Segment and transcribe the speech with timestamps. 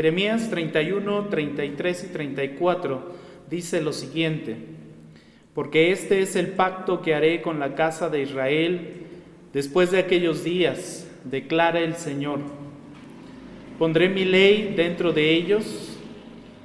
[0.00, 3.12] Jeremías 31, 33 y 34
[3.50, 4.56] dice lo siguiente,
[5.52, 9.08] porque este es el pacto que haré con la casa de Israel
[9.52, 12.38] después de aquellos días, declara el Señor.
[13.78, 15.98] Pondré mi ley dentro de ellos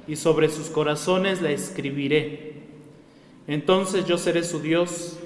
[0.08, 2.54] y sobre sus corazones la escribiré.
[3.46, 5.18] Entonces yo seré su Dios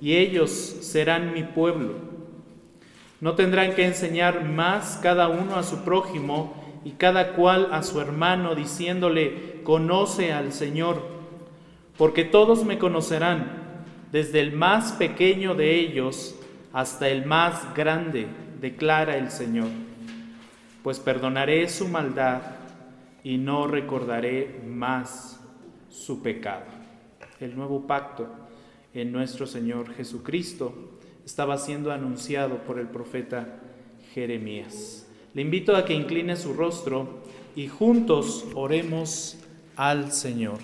[0.00, 1.94] y ellos serán mi pueblo.
[3.20, 8.00] No tendrán que enseñar más cada uno a su prójimo y cada cual a su
[8.00, 11.02] hermano, diciéndole, conoce al Señor,
[11.96, 13.60] porque todos me conocerán,
[14.10, 16.34] desde el más pequeño de ellos
[16.72, 18.26] hasta el más grande,
[18.60, 19.68] declara el Señor,
[20.82, 22.42] pues perdonaré su maldad
[23.24, 25.40] y no recordaré más
[25.88, 26.64] su pecado.
[27.40, 28.28] El nuevo pacto
[28.94, 30.74] en nuestro Señor Jesucristo
[31.24, 33.60] estaba siendo anunciado por el profeta
[34.12, 35.01] Jeremías.
[35.34, 37.22] Le invito a que incline su rostro
[37.56, 39.38] y juntos oremos
[39.76, 40.58] al Señor.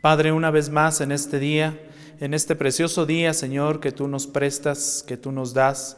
[0.00, 1.76] Padre, una vez más en este día,
[2.20, 5.96] en este precioso día, Señor, que tú nos prestas, que tú nos das,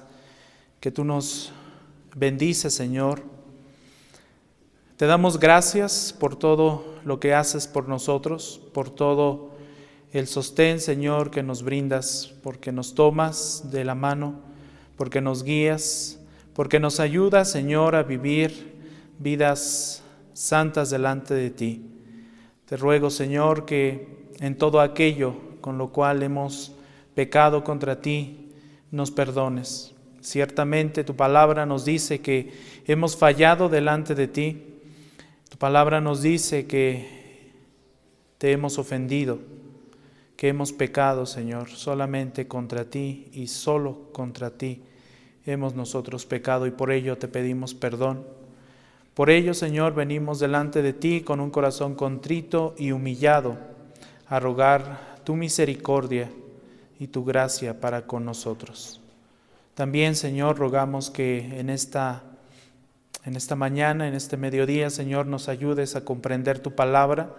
[0.80, 1.52] que tú nos
[2.16, 3.22] bendices, Señor.
[4.96, 9.50] Te damos gracias por todo lo que haces por nosotros, por todo
[10.12, 14.51] el sostén, Señor, que nos brindas, porque nos tomas de la mano
[15.02, 16.20] porque nos guías,
[16.54, 18.72] porque nos ayudas, Señor, a vivir
[19.18, 20.00] vidas
[20.32, 21.90] santas delante de ti.
[22.66, 26.76] Te ruego, Señor, que en todo aquello con lo cual hemos
[27.16, 28.52] pecado contra ti,
[28.92, 29.92] nos perdones.
[30.20, 32.52] Ciertamente tu palabra nos dice que
[32.86, 34.62] hemos fallado delante de ti.
[35.48, 37.50] Tu palabra nos dice que
[38.38, 39.40] te hemos ofendido,
[40.36, 44.80] que hemos pecado, Señor, solamente contra ti y solo contra ti
[45.46, 48.24] hemos nosotros pecado y por ello te pedimos perdón.
[49.14, 53.58] Por ello, Señor, venimos delante de ti con un corazón contrito y humillado
[54.26, 56.30] a rogar tu misericordia
[56.98, 59.00] y tu gracia para con nosotros.
[59.74, 62.22] También, Señor, rogamos que en esta
[63.24, 67.30] en esta mañana, en este mediodía, Señor, nos ayudes a comprender tu palabra,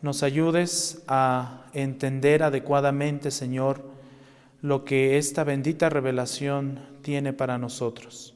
[0.00, 3.82] nos ayudes a entender adecuadamente, Señor,
[4.62, 8.34] lo que esta bendita revelación tiene para nosotros.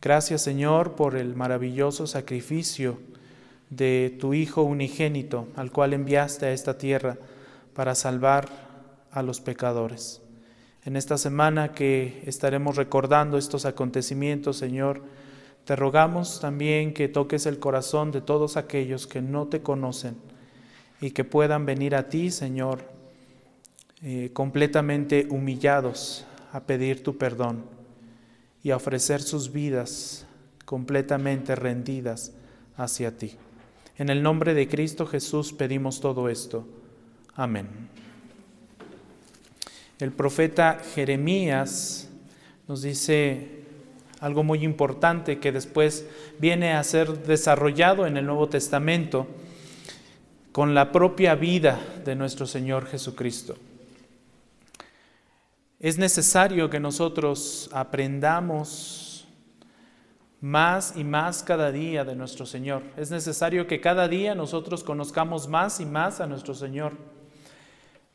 [0.00, 3.00] Gracias Señor por el maravilloso sacrificio
[3.70, 7.18] de tu Hijo unigénito, al cual enviaste a esta tierra
[7.74, 8.48] para salvar
[9.10, 10.22] a los pecadores.
[10.84, 15.02] En esta semana que estaremos recordando estos acontecimientos, Señor,
[15.64, 20.14] te rogamos también que toques el corazón de todos aquellos que no te conocen
[21.00, 22.84] y que puedan venir a ti, Señor,
[24.04, 26.24] eh, completamente humillados
[26.56, 27.66] a pedir tu perdón
[28.62, 30.24] y a ofrecer sus vidas
[30.64, 32.32] completamente rendidas
[32.78, 33.34] hacia ti.
[33.98, 36.66] En el nombre de Cristo Jesús pedimos todo esto.
[37.34, 37.68] Amén.
[39.98, 42.08] El profeta Jeremías
[42.66, 43.64] nos dice
[44.20, 46.06] algo muy importante que después
[46.38, 49.26] viene a ser desarrollado en el Nuevo Testamento
[50.52, 53.58] con la propia vida de nuestro Señor Jesucristo.
[55.78, 59.26] Es necesario que nosotros aprendamos
[60.40, 62.82] más y más cada día de nuestro Señor.
[62.96, 66.94] Es necesario que cada día nosotros conozcamos más y más a nuestro Señor.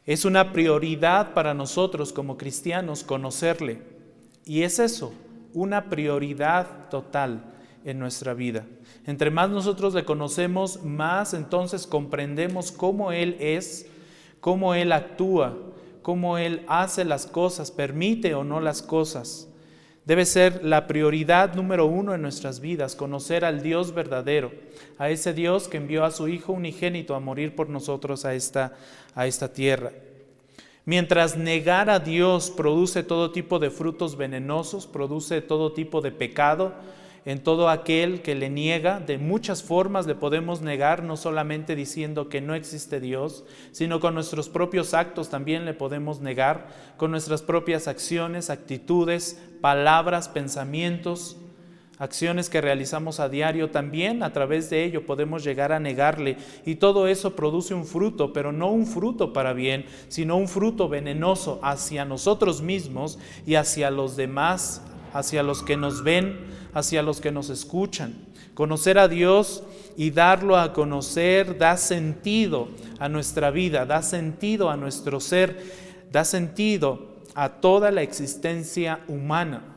[0.07, 3.83] Es una prioridad para nosotros como cristianos conocerle.
[4.43, 5.13] Y es eso,
[5.53, 7.43] una prioridad total
[7.85, 8.65] en nuestra vida.
[9.05, 13.85] Entre más nosotros le conocemos, más entonces comprendemos cómo Él es,
[14.39, 15.55] cómo Él actúa,
[16.01, 19.47] cómo Él hace las cosas, permite o no las cosas.
[20.05, 24.51] Debe ser la prioridad número uno en nuestras vidas, conocer al Dios verdadero,
[24.97, 28.73] a ese Dios que envió a su Hijo unigénito a morir por nosotros a esta,
[29.13, 29.91] a esta tierra.
[30.85, 36.73] Mientras negar a Dios produce todo tipo de frutos venenosos, produce todo tipo de pecado,
[37.25, 38.99] en todo aquel que le niega.
[38.99, 44.13] De muchas formas le podemos negar, no solamente diciendo que no existe Dios, sino con
[44.13, 51.37] nuestros propios actos también le podemos negar, con nuestras propias acciones, actitudes, palabras, pensamientos,
[52.01, 56.35] acciones que realizamos a diario, también a través de ello podemos llegar a negarle.
[56.65, 60.89] Y todo eso produce un fruto, pero no un fruto para bien, sino un fruto
[60.89, 64.81] venenoso hacia nosotros mismos y hacia los demás,
[65.13, 66.39] hacia los que nos ven,
[66.73, 68.13] hacia los que nos escuchan.
[68.53, 69.63] Conocer a Dios
[69.97, 72.67] y darlo a conocer da sentido
[72.99, 75.63] a nuestra vida, da sentido a nuestro ser,
[76.11, 79.70] da sentido a toda la existencia humana.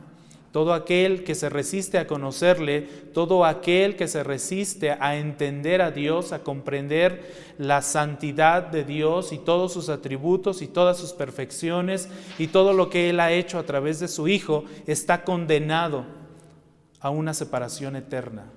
[0.55, 5.91] Todo aquel que se resiste a conocerle, todo aquel que se resiste a entender a
[5.91, 12.07] Dios, a comprender la santidad de Dios y todos sus atributos y todas sus perfecciones
[12.39, 16.05] y todo lo que Él ha hecho a través de su Hijo, está condenado
[17.01, 18.49] a una separación eterna.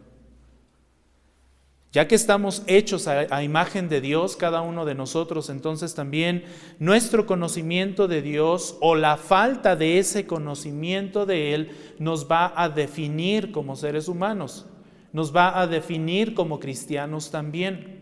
[1.91, 6.45] Ya que estamos hechos a, imagen de Dios, cada uno de nosotros, entonces también
[6.79, 12.69] nuestro conocimiento de Dios o la falta de ese conocimiento de Él nos va a
[12.69, 14.67] definir como seres humanos,
[15.15, 17.99] nos va a definir como cristianos también.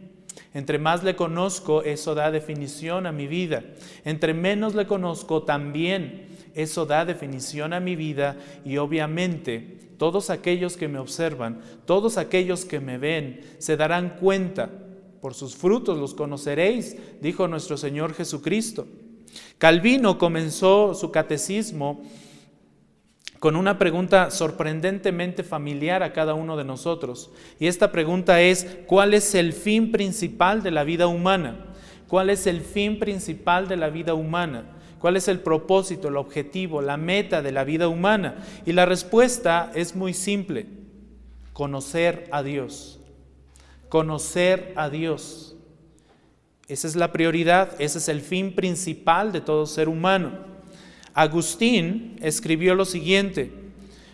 [0.52, 3.62] Entre más le conozco, eso da definición a mi vida.
[4.04, 10.76] Entre menos le conozco, también eso da definición a mi vida y obviamente todos aquellos
[10.76, 14.70] que me observan, todos aquellos que me ven, se darán cuenta.
[15.20, 18.86] Por sus frutos los conoceréis, dijo nuestro Señor Jesucristo.
[19.58, 22.02] Calvino comenzó su catecismo
[23.38, 27.30] con una pregunta sorprendentemente familiar a cada uno de nosotros.
[27.58, 31.66] Y esta pregunta es, ¿cuál es el fin principal de la vida humana?
[32.08, 34.75] ¿Cuál es el fin principal de la vida humana?
[34.98, 38.44] ¿Cuál es el propósito, el objetivo, la meta de la vida humana?
[38.64, 40.66] Y la respuesta es muy simple,
[41.52, 43.00] conocer a Dios.
[43.88, 45.56] Conocer a Dios.
[46.68, 50.32] Esa es la prioridad, ese es el fin principal de todo ser humano.
[51.14, 53.52] Agustín escribió lo siguiente,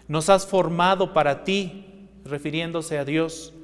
[0.06, 1.86] nos has formado para ti,
[2.24, 3.54] refiriéndose a Dios.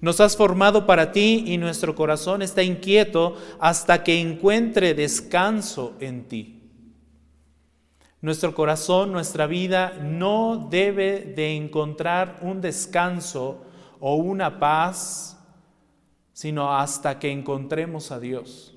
[0.00, 6.24] Nos has formado para ti y nuestro corazón está inquieto hasta que encuentre descanso en
[6.24, 6.57] ti.
[8.20, 13.62] Nuestro corazón, nuestra vida no debe de encontrar un descanso
[14.00, 15.38] o una paz,
[16.32, 18.74] sino hasta que encontremos a Dios.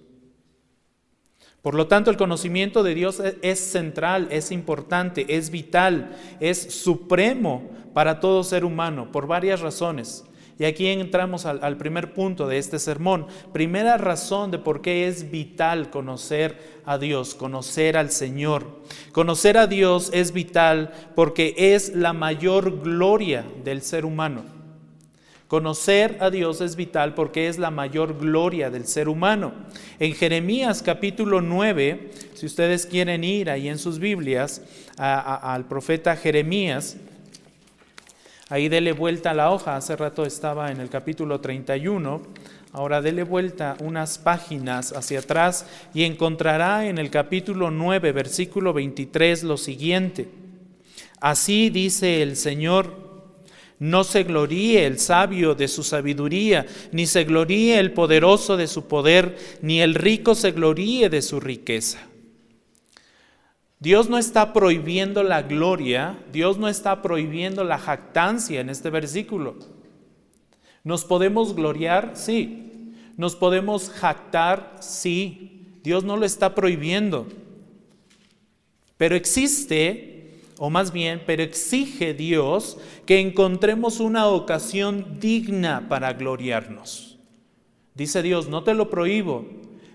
[1.61, 6.59] Por lo tanto, el conocimiento de Dios e-, es central, es importante, es vital, es
[6.59, 10.23] supremo para todo ser humano, por varias razones.
[10.61, 13.25] Y aquí entramos al, primer punto de este sermón.
[13.51, 16.55] Primera razón de por qué es vital conocer
[16.85, 18.67] a Dios, conocer al Señor.
[19.11, 24.43] Conocer a Dios es vital porque es la mayor gloria del ser humano.
[25.47, 29.53] Conocer a Dios es vital porque es la mayor gloria del ser humano.
[29.97, 34.61] En Jeremías capítulo 9, si ustedes quieren ir ahí en sus Biblias
[34.95, 36.97] al profeta Jeremías,
[38.51, 42.21] Ahí dele vuelta a la hoja, hace rato estaba en el capítulo 31,
[42.73, 49.43] ahora dele vuelta unas páginas hacia atrás y encontrará en el capítulo 9, versículo 23
[49.43, 50.27] lo siguiente.
[51.21, 52.93] Así dice el Señor,
[53.79, 58.85] no se gloríe el sabio de su sabiduría, ni se gloríe el poderoso de su
[58.85, 62.10] poder, ni el rico se gloríe de su riqueza
[63.81, 69.55] Dios no está prohibiendo la gloria, Dios no está prohibiendo la jactancia en este versículo.
[70.83, 72.11] ¿Nos podemos gloriar?
[72.13, 72.93] Sí.
[73.17, 74.75] ¿Nos podemos jactar?
[74.81, 75.79] Sí.
[75.83, 77.25] Dios no lo está prohibiendo.
[78.97, 82.77] Pero existe, o más bien, pero exige Dios
[83.07, 87.17] que encontremos una ocasión digna para gloriarnos.
[87.95, 89.43] Dice Dios, no te lo prohíbo,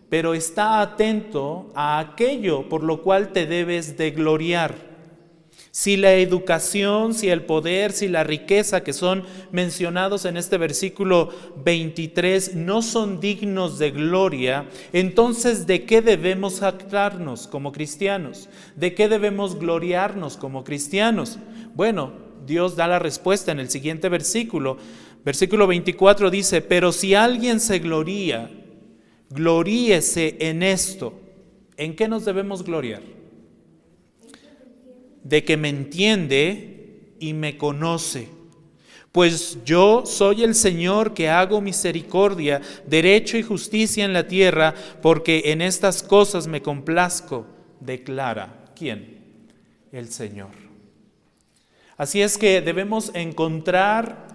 [0.09, 4.87] pero está atento a aquello por lo cual te debes de gloriar.
[5.77, 11.31] Si la educación, si el poder, si la riqueza que son mencionados en este versículo
[11.65, 18.49] 23 no son dignos de gloria, entonces ¿de qué debemos jactarnos como cristianos?
[18.75, 21.39] ¿De qué debemos gloriarnos como cristianos?
[21.75, 22.13] Bueno,
[22.47, 24.79] Dios da la respuesta en el siguiente versículo.
[25.27, 28.51] Versículo 24 dice, pero si alguien se gloría,
[29.31, 31.13] gloríese en esto.
[31.77, 33.03] ¿En qué nos debemos gloriar?
[35.23, 38.29] De que me entiende y me conoce.
[39.13, 45.43] Pues yo soy el Señor que hago misericordia, derecho y justicia en la tierra, porque
[45.47, 47.47] en estas cosas me complazco,
[47.81, 48.73] declara.
[48.77, 49.19] ¿Quién?
[49.91, 50.51] El Señor.
[51.97, 54.26] Así es que debemos encontrar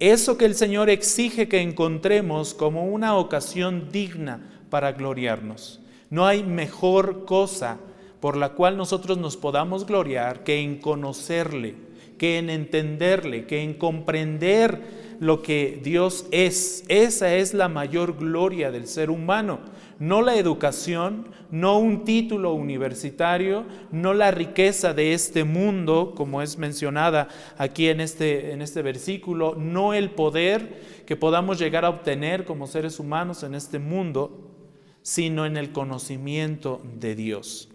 [0.00, 4.40] eso que el Señor exige que encontremos como una ocasión digna
[4.70, 5.80] para gloriarnos.
[6.08, 7.78] No hay mejor cosa
[8.20, 11.74] por la cual nosotros nos podamos gloriar que en conocerle,
[12.18, 14.80] que en entenderle, que en comprender
[15.20, 16.84] lo que Dios es.
[16.88, 19.60] Esa es la mayor gloria del ser humano
[20.00, 26.56] no la educación, no un título universitario, no la riqueza de este mundo, como es
[26.56, 27.28] mencionada
[27.58, 32.66] aquí en este, en este versículo, no el poder que podamos llegar a obtener como
[32.66, 34.50] seres humanos en este mundo,
[35.02, 37.68] sino en el conocimiento de Dios.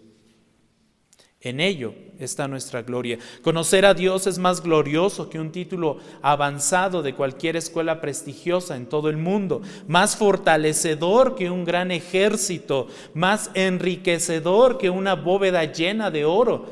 [1.46, 3.20] En ello está nuestra gloria.
[3.40, 8.86] Conocer a Dios es más glorioso que un título avanzado de cualquier escuela prestigiosa en
[8.86, 16.10] todo el mundo, más fortalecedor que un gran ejército, más enriquecedor que una bóveda llena
[16.10, 16.66] de oro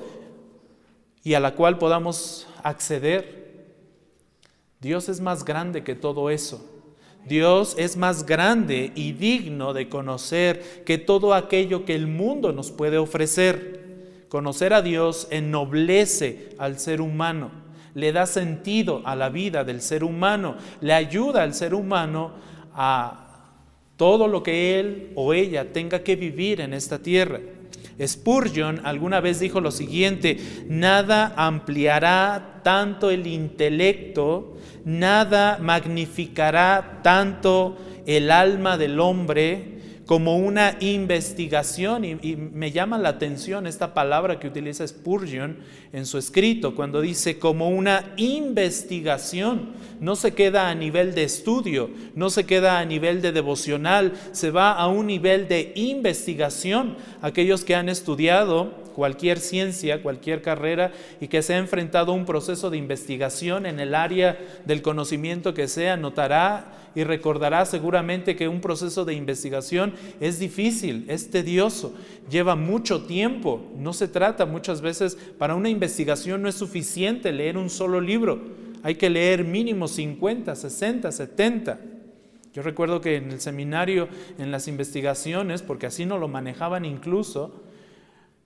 [1.22, 3.76] y a la cual podamos acceder.
[4.80, 6.68] Dios es más grande que todo eso.
[7.24, 12.72] Dios es más grande y digno de conocer que todo aquello que el mundo nos
[12.72, 13.83] puede ofrecer.
[14.34, 17.52] Conocer a Dios ennoblece al ser humano,
[17.94, 22.32] le da sentido a la vida del ser humano, le ayuda al ser humano
[22.74, 23.28] a
[23.96, 27.38] todo lo que él o ella tenga que vivir en esta tierra.
[28.04, 38.32] Spurgeon alguna vez dijo lo siguiente, nada ampliará tanto el intelecto, nada magnificará tanto el
[38.32, 39.73] alma del hombre
[40.06, 45.58] como una investigación, y, me llama la atención esta palabra que utiliza Spurgeon
[45.92, 51.90] en su escrito, cuando dice como una investigación, no se queda a nivel de estudio,
[52.14, 56.96] no se queda a nivel de devocional, se va a un nivel de investigación.
[57.22, 62.24] Aquellos que han estudiado cualquier ciencia, cualquier carrera y que se ha enfrentado a un
[62.24, 68.48] proceso de investigación en el área del conocimiento que sea, notará y recordará seguramente que
[68.48, 71.94] un proceso de investigación es difícil, es tedioso,
[72.30, 73.60] lleva mucho tiempo.
[73.76, 78.40] No se trata muchas veces, para una investigación no es suficiente leer un solo libro,
[78.82, 81.80] hay que leer mínimo 50, 60, 70.
[82.52, 84.08] Yo recuerdo que en el seminario,
[84.38, 87.63] en las investigaciones, porque así no lo manejaban incluso,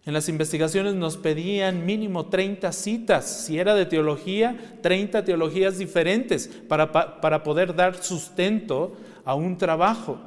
[0.08, 6.48] en las investigaciones nos pedían mínimo 30 citas, si era de teología, 30 teologías diferentes
[6.66, 8.96] para, para poder dar sustento
[9.26, 10.18] a un trabajo.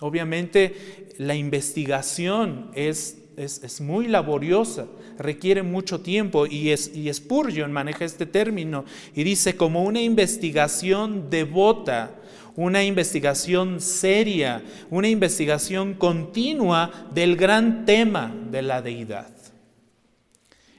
[0.00, 4.86] Obviamente la investigación es, es, muy laboriosa,
[5.20, 11.30] requiere mucho tiempo y, es, y Spurgeon maneja este término y dice como una investigación
[11.30, 12.10] devota
[12.56, 19.30] una investigación seria, una investigación continua del gran tema de la deidad.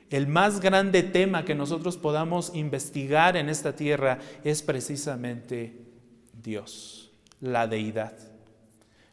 [0.09, 5.73] El más grande tema que nosotros podamos investigar en esta tierra es precisamente
[6.43, 7.11] Dios,
[7.41, 8.13] la deidad.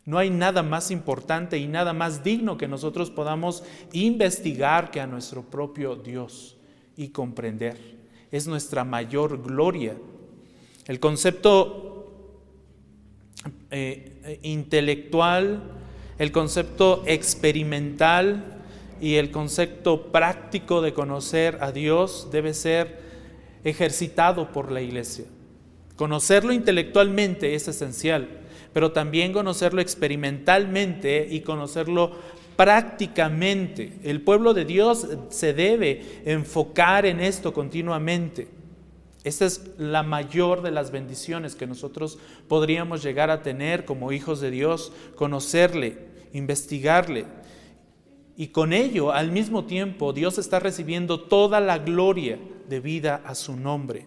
[0.04, 3.62] No hay nada más importante y nada más digno que nosotros podamos
[3.92, 6.56] investigar que a nuestro propio Dios
[6.96, 7.78] y comprender.
[8.30, 9.96] Es nuestra mayor gloria.
[10.86, 11.89] El concepto
[13.70, 15.62] eh, intelectual,
[16.18, 18.58] el concepto experimental
[19.00, 23.00] y el concepto práctico de conocer a Dios debe ser
[23.64, 25.24] ejercitado por la iglesia.
[25.96, 28.28] Conocerlo intelectualmente es esencial,
[28.72, 32.12] pero también conocerlo experimentalmente y conocerlo
[32.56, 33.92] prácticamente.
[34.02, 38.48] El pueblo de Dios se debe enfocar en esto continuamente.
[39.22, 44.40] Esta es la mayor de las bendiciones que nosotros podríamos llegar a tener como hijos
[44.40, 45.98] de Dios, conocerle,
[46.32, 47.26] investigarle.
[48.36, 53.34] Y con ello, al mismo tiempo, Dios está recibiendo toda la gloria de vida a
[53.34, 54.06] su nombre.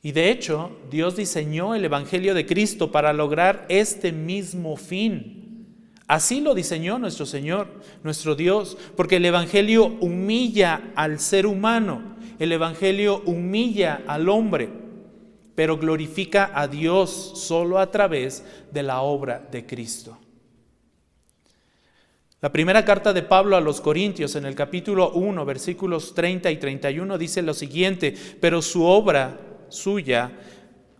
[0.00, 5.66] Y de hecho, Dios diseñó el Evangelio de Cristo para lograr este mismo fin.
[6.06, 7.68] Así lo diseñó nuestro Señor,
[8.04, 14.68] nuestro Dios, porque el Evangelio humilla al ser humano el Evangelio humilla al hombre,
[15.54, 20.18] pero glorifica a Dios solo a través de la obra de Cristo.
[22.40, 26.56] La primera carta de Pablo a los Corintios en el capítulo 1, versículos 30 y
[26.56, 30.32] 31 dice lo siguiente, pero su obra suya,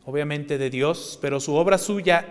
[0.04, 2.26] obviamente de Dios, pero su obra suya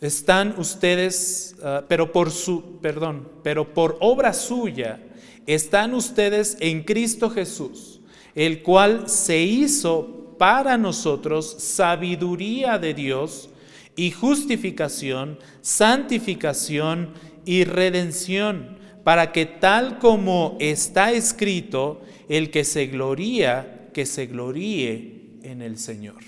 [0.00, 4.98] están ustedes, ah, pero por su, perdón, pero por obra suya
[5.46, 8.00] están ustedes en Cristo Jesús,
[8.34, 13.50] el cual se hizo para nosotros sabiduría de Dios
[13.96, 17.12] y justificación, santificación
[17.44, 25.38] y redención, para que tal como está escrito, el que se gloría, que se gloríe
[25.42, 26.22] en el Señor.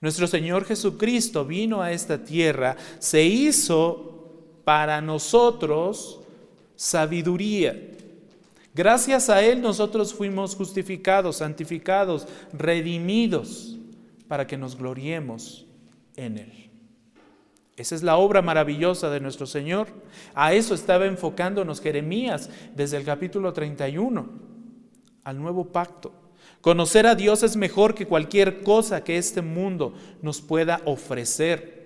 [0.00, 6.17] Nuestro Señor Jesucristo vino a esta tierra, se hizo para nosotros
[6.78, 7.76] sabiduría.
[8.72, 13.76] Gracias a Él nosotros fuimos justificados, santificados, redimidos,
[14.28, 15.66] para que nos gloriemos
[16.14, 16.70] en Él.
[17.76, 19.88] Esa es la obra maravillosa de nuestro Señor.
[20.34, 24.28] A eso estaba enfocándonos Jeremías desde el capítulo 31,
[25.24, 26.12] al nuevo pacto.
[26.60, 31.77] Conocer a Dios es mejor que cualquier cosa que este mundo nos pueda ofrecer.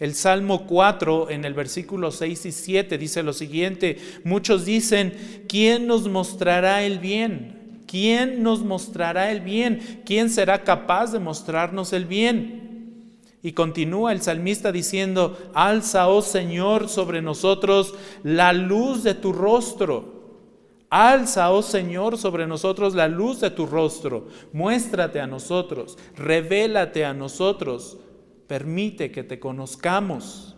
[0.00, 5.86] El Salmo 4 en el versículo 6 y 7 dice lo siguiente, muchos dicen, ¿quién
[5.86, 7.82] nos mostrará el bien?
[7.86, 10.02] ¿Quién nos mostrará el bien?
[10.06, 13.18] ¿Quién será capaz de mostrarnos el bien?
[13.42, 20.20] Y continúa el salmista diciendo, alza, oh Señor, sobre nosotros la luz de tu rostro.
[20.88, 24.28] Alza, oh Señor, sobre nosotros la luz de tu rostro.
[24.54, 27.98] Muéstrate a nosotros, revélate a nosotros
[28.50, 30.56] permite que te conozcamos.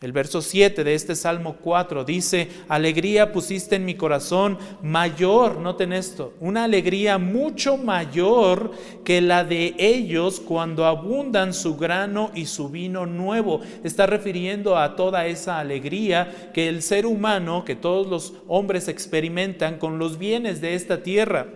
[0.00, 5.92] El verso 7 de este Salmo 4 dice, alegría pusiste en mi corazón mayor, noten
[5.92, 8.70] esto, una alegría mucho mayor
[9.04, 13.60] que la de ellos cuando abundan su grano y su vino nuevo.
[13.82, 19.78] Está refiriendo a toda esa alegría que el ser humano, que todos los hombres experimentan
[19.78, 21.48] con los bienes de esta tierra.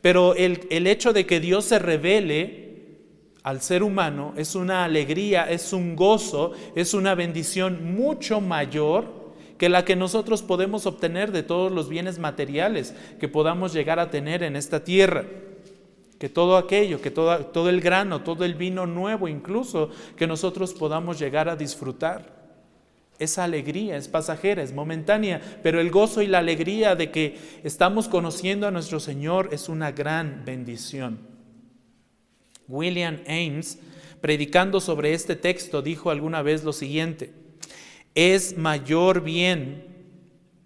[0.00, 2.65] Pero el, el hecho de que Dios se revele,
[3.46, 9.04] al ser humano es una alegría, es un gozo, es una bendición mucho mayor
[9.56, 14.10] que la que nosotros podemos obtener de todos los bienes materiales que podamos llegar a
[14.10, 15.26] tener en esta tierra.
[16.18, 21.16] Que todo aquello, que todo, el grano, todo el vino nuevo incluso, que nosotros podamos
[21.16, 22.34] llegar a disfrutar.
[23.20, 28.08] Esa alegría es pasajera, es momentánea, pero el gozo y la alegría de que estamos
[28.08, 31.35] conociendo a nuestro Señor es una gran bendición.
[32.68, 33.78] William Ames,
[34.20, 37.32] predicando sobre este texto, dijo alguna vez lo siguiente,
[38.14, 39.84] es mayor bien,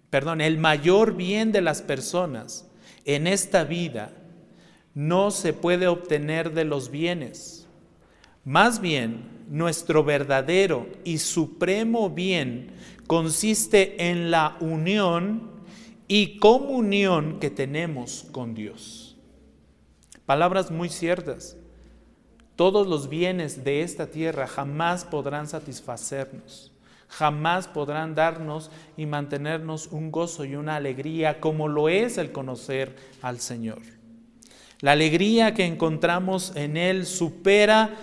[0.09, 2.67] perdón, el mayor bien de las personas
[3.05, 4.13] en esta vida
[4.93, 7.67] no se puede obtener de los bienes.
[8.43, 12.71] Más bien, nuestro verdadero y supremo bien
[13.07, 15.51] consiste en la unión
[16.07, 19.17] y comunión que tenemos con Dios.
[20.25, 21.57] Palabras muy ciertas.
[22.61, 26.71] Todos los bienes de esta tierra jamás podrán satisfacernos,
[27.07, 32.95] jamás podrán darnos y mantenernos un gozo y una alegría como lo es el conocer
[33.23, 33.79] al Señor.
[34.79, 37.95] La alegría que encontramos en Él supera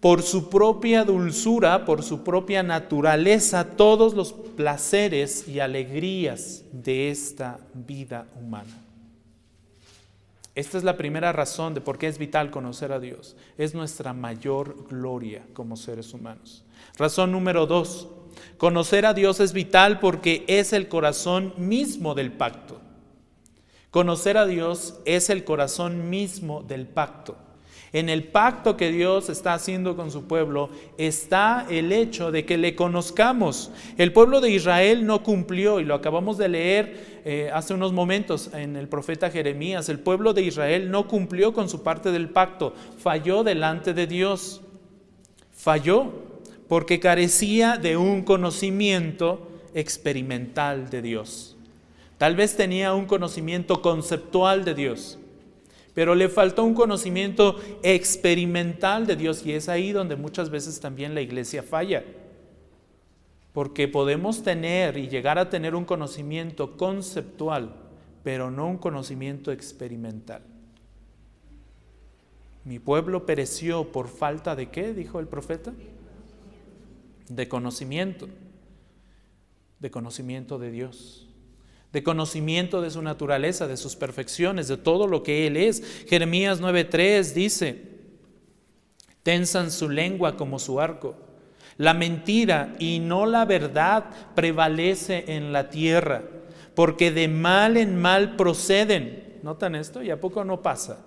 [0.00, 7.58] por su propia dulzura, por su propia naturaleza, todos los placeres y alegrías de esta
[7.72, 8.89] vida humana.
[10.60, 13.34] Esta es la primera razón de por qué es vital conocer a Dios.
[13.56, 16.66] Es nuestra mayor gloria como seres humanos.
[16.98, 18.08] Razón número dos,
[18.58, 22.78] conocer a Dios es vital porque es el corazón mismo del pacto.
[23.90, 27.38] Conocer a Dios es el corazón mismo del pacto.
[27.92, 32.56] En el pacto que Dios está haciendo con su pueblo está el hecho de que
[32.56, 33.72] le conozcamos.
[33.98, 38.50] El pueblo de Israel no cumplió, y lo acabamos de leer eh, hace unos momentos
[38.54, 42.74] en el profeta Jeremías, el pueblo de Israel no cumplió con su parte del pacto,
[42.98, 44.60] falló delante de Dios.
[45.52, 46.12] Falló
[46.68, 51.56] porque carecía de un conocimiento experimental de Dios.
[52.18, 55.18] Tal vez tenía un conocimiento conceptual de Dios
[55.94, 61.14] pero le faltó un conocimiento experimental de Dios y es ahí donde muchas veces también
[61.14, 62.04] la iglesia falla.
[63.52, 67.74] Porque podemos tener y llegar a tener un conocimiento conceptual,
[68.22, 70.42] pero no un conocimiento experimental.
[72.64, 75.72] Mi pueblo pereció por falta de qué, dijo el profeta?
[77.28, 78.28] De conocimiento,
[79.80, 81.29] de conocimiento de Dios
[81.92, 85.82] de conocimiento de su naturaleza, de sus perfecciones, de todo lo que Él es.
[86.08, 87.90] Jeremías 9:3 dice,
[89.22, 91.16] tensan su lengua como su arco.
[91.76, 96.22] La mentira y no la verdad prevalece en la tierra,
[96.74, 99.38] porque de mal en mal proceden.
[99.42, 100.02] ¿Notan esto?
[100.02, 101.06] ¿Y a poco no pasa?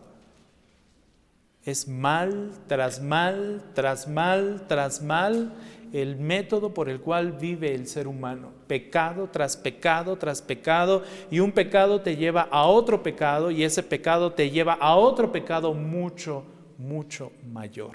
[1.64, 5.54] Es mal tras mal, tras mal, tras mal,
[5.94, 8.50] el método por el cual vive el ser humano.
[8.68, 13.84] Pecado tras pecado tras pecado y un pecado te lleva a otro pecado y ese
[13.84, 16.44] pecado te lleva a otro pecado mucho,
[16.80, 17.92] mucho mayor.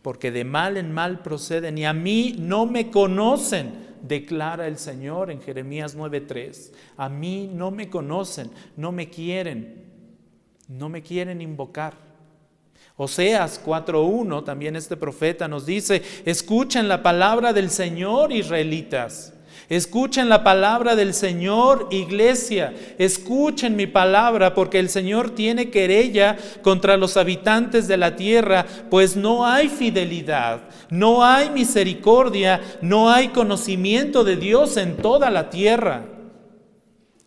[0.00, 5.30] Porque de mal en mal proceden y a mí no me conocen, declara el Señor
[5.30, 6.72] en Jeremías 9:3.
[6.96, 9.84] A mí no me conocen, no me quieren,
[10.66, 12.07] no me quieren invocar.
[13.00, 19.32] Oseas 4.1, también este profeta nos dice, escuchen la palabra del Señor, israelitas.
[19.68, 22.74] Escuchen la palabra del Señor, iglesia.
[22.98, 29.14] Escuchen mi palabra, porque el Señor tiene querella contra los habitantes de la tierra, pues
[29.14, 36.04] no hay fidelidad, no hay misericordia, no hay conocimiento de Dios en toda la tierra.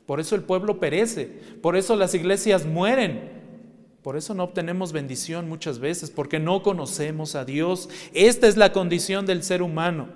[0.06, 1.28] Por eso el pueblo perece,
[1.62, 3.41] por eso las iglesias mueren,
[4.04, 7.88] Por eso no obtenemos bendición muchas veces, porque no conocemos a Dios.
[8.14, 10.10] Esta es la condición del ser humano.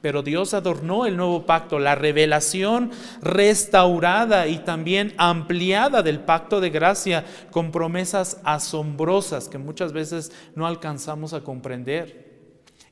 [0.00, 6.70] Pero Dios adornó el nuevo pacto, la revelación restaurada y también ampliada del pacto de
[6.70, 12.31] gracia con promesas asombrosas que muchas veces no alcanzamos a comprender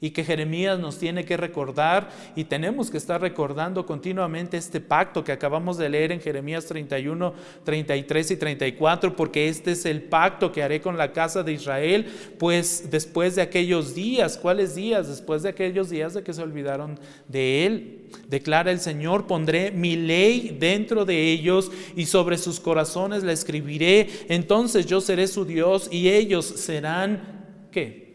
[0.00, 5.22] y que Jeremías nos tiene que recordar y tenemos que estar recordando continuamente este pacto
[5.22, 7.34] que acabamos de leer en Jeremías 31,
[7.64, 12.06] 33 y 34, porque este es el pacto que haré con la casa de Israel,
[12.38, 15.08] pues después de aquellos días, ¿cuáles días?
[15.08, 17.96] Después de aquellos días de que se olvidaron de él.
[18.28, 24.08] Declara el Señor, pondré mi ley dentro de ellos y sobre sus corazones la escribiré,
[24.28, 28.10] entonces yo seré su Dios y ellos serán, ¿qué?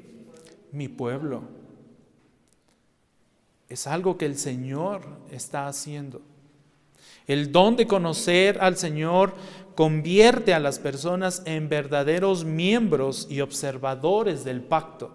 [0.72, 1.55] Mi pueblo.
[3.70, 5.02] Es algo que el Señor
[5.32, 6.22] está haciendo.
[7.28, 9.34] El don de conocer al Señor
[9.76, 15.12] convierte a las personas en verdaderos miembros y observadores del pacto.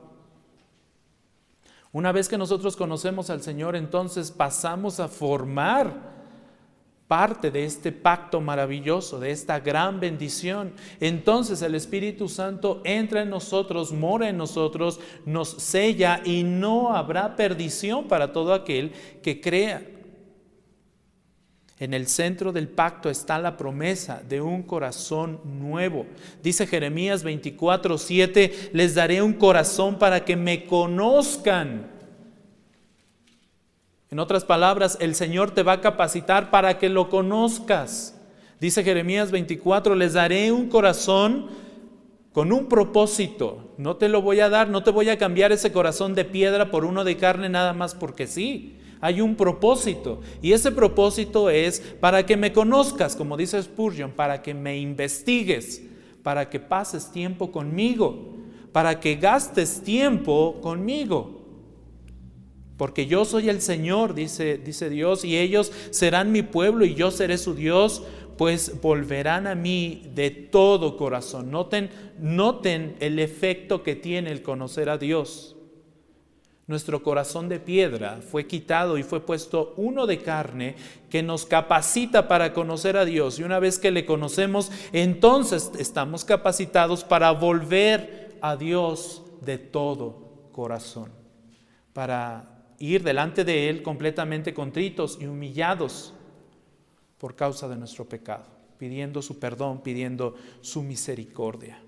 [1.93, 6.20] Una vez que nosotros conocemos al Señor, entonces pasamos a formar
[7.11, 10.73] parte de este pacto maravilloso, de esta gran bendición.
[11.01, 17.35] Entonces el Espíritu Santo entra en nosotros, mora en nosotros, nos sella y no habrá
[17.35, 18.92] perdición para todo aquel
[19.25, 19.83] que crea.
[21.81, 26.07] En el centro del pacto está la promesa de un corazón nuevo.
[26.44, 31.99] Dice Jeremías 24, 7, les daré un corazón para que me conozcan
[34.11, 38.20] en otras palabras, el Señor te va a capacitar para que lo conozcas.
[38.59, 41.46] Dice Jeremías 24, les daré un corazón
[42.33, 43.73] con un propósito.
[43.79, 46.73] No te lo voy a dar, no te voy a cambiar ese corazón de piedra
[46.73, 48.77] por uno de carne nada más porque sí.
[49.01, 54.42] Hay un propósito y ese propósito es para que me conozcas, como dice Spurgeon, para
[54.42, 55.83] que me investigues,
[56.23, 58.35] para que pases tiempo conmigo,
[58.73, 61.39] para que gastes tiempo conmigo
[62.81, 67.11] porque yo soy el Señor, dice, dice Dios, y ellos serán mi pueblo y yo
[67.11, 68.03] seré su Dios,
[68.38, 71.51] pues volverán a mí de todo corazón.
[71.51, 75.57] Noten, noten el efecto que tiene el conocer a Dios.
[76.66, 80.75] Nuestro corazón de piedra fue quitado y fue puesto uno de carne
[81.11, 83.38] que nos capacita para conocer a Dios.
[83.38, 90.49] Y una vez que le conocemos, entonces estamos capacitados para volver a Dios de todo
[90.53, 91.11] corazón,
[91.93, 92.50] para
[92.81, 96.14] ir delante de Él completamente contritos y humillados
[97.19, 98.47] por causa de nuestro pecado,
[98.79, 101.81] pidiendo su perdón, pidiendo su misericordia.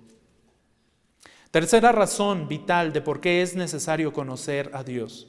[1.50, 5.28] Tercera razón vital de por qué es necesario conocer a Dios.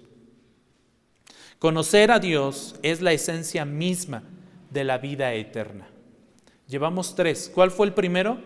[1.60, 4.24] Conocer a Dios es la esencia misma
[4.70, 5.88] de la vida eterna.
[6.68, 7.50] Llevamos tres.
[7.54, 8.40] ¿Cuál fue el primero?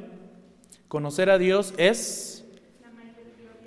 [0.87, 2.45] Conocer a Dios es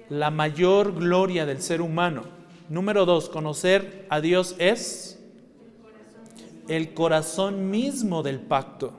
[0.08, 2.39] la mayor gloria del ser humano.
[2.70, 5.18] Número dos, conocer a Dios es
[6.68, 8.92] el corazón mismo del pacto.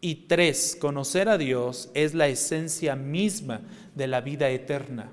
[0.00, 3.60] Y tres, conocer a Dios es la esencia misma
[3.94, 5.12] de la vida eterna.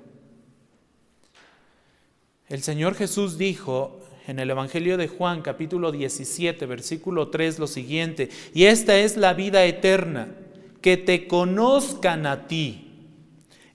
[2.48, 8.28] El Señor Jesús dijo en el Evangelio de Juan capítulo 17 versículo 3 lo siguiente,
[8.52, 10.34] y esta es la vida eterna,
[10.80, 12.90] que te conozcan a ti.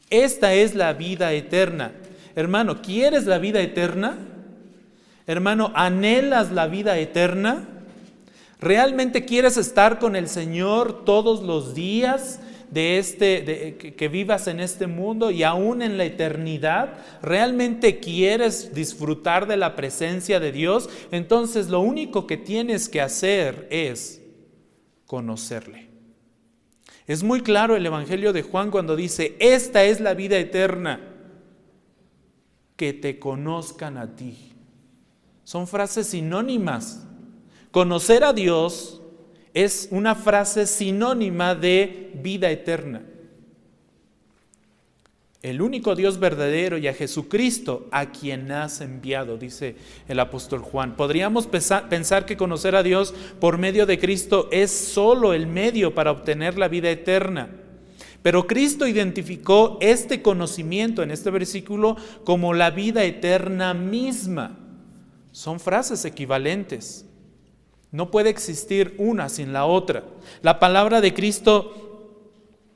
[0.09, 1.93] Esta es la vida eterna,
[2.35, 4.17] Hermano, ¿quieres la vida eterna?
[5.27, 7.67] Hermano, ¿anhelas la vida eterna?
[8.59, 12.39] ¿Realmente quieres estar con el Señor todos los días
[12.71, 16.93] de este, que, que vivas en este mundo y aún en la eternidad?
[17.21, 20.89] ¿Realmente quieres disfrutar de la presencia de Dios?
[21.11, 24.21] Entonces lo único que tienes que hacer es
[25.05, 25.89] conocerle.
[27.07, 31.08] Es muy claro el Evangelio de Juan cuando dice, esta es la vida eterna
[32.79, 34.53] que te conozcan a ti.
[35.43, 37.05] Son frases sinónimas.
[37.71, 39.01] Conocer a Dios
[39.53, 43.03] es una frase sinónima de vida eterna.
[45.41, 49.75] El único Dios verdadero y a Jesucristo a quien has enviado, dice
[50.07, 50.95] el apóstol Juan.
[50.95, 56.11] Podríamos pensar que conocer a Dios por medio de Cristo es solo el medio para
[56.11, 57.58] obtener la vida eterna.
[58.21, 64.57] Pero Cristo identificó este conocimiento en este versículo como la vida eterna misma.
[65.31, 67.05] Son frases equivalentes.
[67.91, 70.03] No puede existir una sin la otra.
[70.41, 71.89] La palabra de Cristo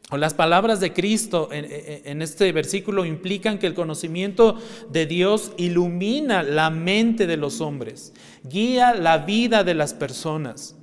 [0.10, 4.60] o las palabras de Cristo en, este versículo implican que el conocimiento
[4.92, 10.76] de Dios ilumina la mente de los hombres, guía la vida de las personas,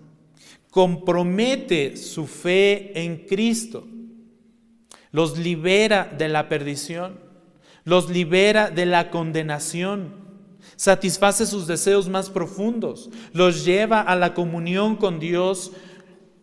[0.70, 3.86] compromete su fe en Cristo.
[5.12, 7.18] Los libera de la perdición,
[7.84, 10.14] los libera de la condenación,
[10.76, 15.72] satisface sus deseos más profundos, los lleva a la comunión con Dios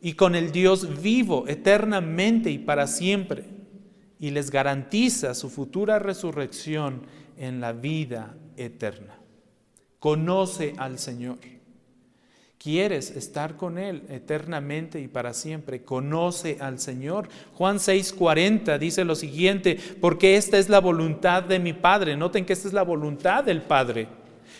[0.01, 3.45] y con el Dios vivo eternamente y para siempre,
[4.19, 7.03] y les garantiza su futura resurrección
[7.37, 9.19] en la vida eterna.
[9.99, 11.37] Conoce al Señor.
[12.67, 15.83] ¿Quieres estar con Él eternamente y para siempre?
[15.83, 17.29] Conoce al Señor.
[17.53, 22.17] Juan 6:40 dice lo siguiente, porque esta es la voluntad de mi Padre.
[22.17, 24.09] Noten que esta es la voluntad del Padre.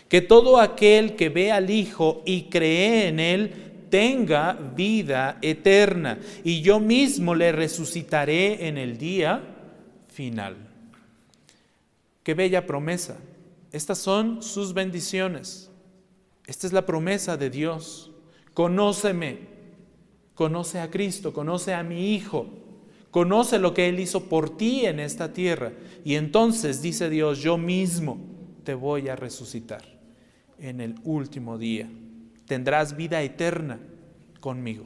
[0.08, 3.52] Que todo aquel que ve al Hijo y cree en Él
[3.89, 6.17] tenga vida eterna.
[6.46, 9.43] Y yo mismo le resucitaré en el día
[10.08, 10.56] final.
[12.24, 13.17] Qué bella promesa.
[13.74, 15.70] Estas son sus bendiciones.
[16.47, 18.10] Esta es la promesa de Dios.
[18.53, 19.39] Conóceme,
[20.33, 22.47] conoce a Cristo, conoce a mi Hijo,
[23.12, 25.73] conoce lo que Él hizo por ti en esta tierra.
[26.05, 28.17] Y entonces dice Dios, yo mismo
[28.63, 29.83] te voy a resucitar
[30.57, 31.89] en el último día.
[32.45, 33.79] Tendrás vida eterna
[34.39, 34.86] conmigo.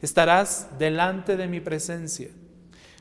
[0.00, 2.28] Estarás delante de mi presencia.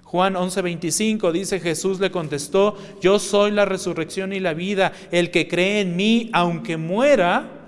[0.03, 5.47] Juan 11:25 dice Jesús le contestó, yo soy la resurrección y la vida, el que
[5.47, 7.58] cree en mí, aunque muera,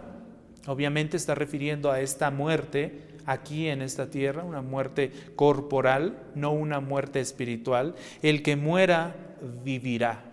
[0.68, 6.80] Obviamente está refiriendo a esta muerte aquí en esta tierra, una muerte corporal, no una
[6.80, 7.96] muerte espiritual.
[8.22, 9.16] El que muera
[9.64, 10.24] vivirá.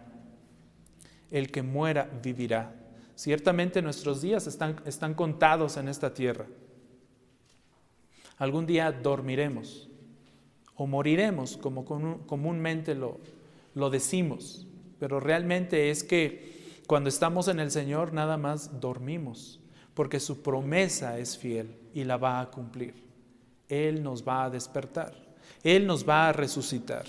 [1.31, 2.75] El que muera vivirá.
[3.15, 6.47] Ciertamente nuestros días están, están contados en esta tierra.
[8.37, 9.89] Algún día dormiremos
[10.77, 11.85] o moriremos, como
[12.27, 13.19] comúnmente lo,
[13.75, 14.67] lo decimos,
[15.01, 19.59] pero realmente es que cuando estamos en el Señor nada más dormimos
[19.99, 22.95] porque su promesa es fiel y la va a cumplir.
[23.69, 25.13] Él nos va a despertar,
[25.65, 27.05] Él nos va a resucitar.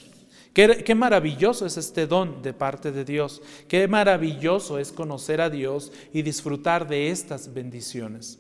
[0.54, 3.44] Qué, maravilloso es este don de parte de Dios.
[3.68, 8.40] Qué maravilloso es conocer a Dios y disfrutar de estas bendiciones.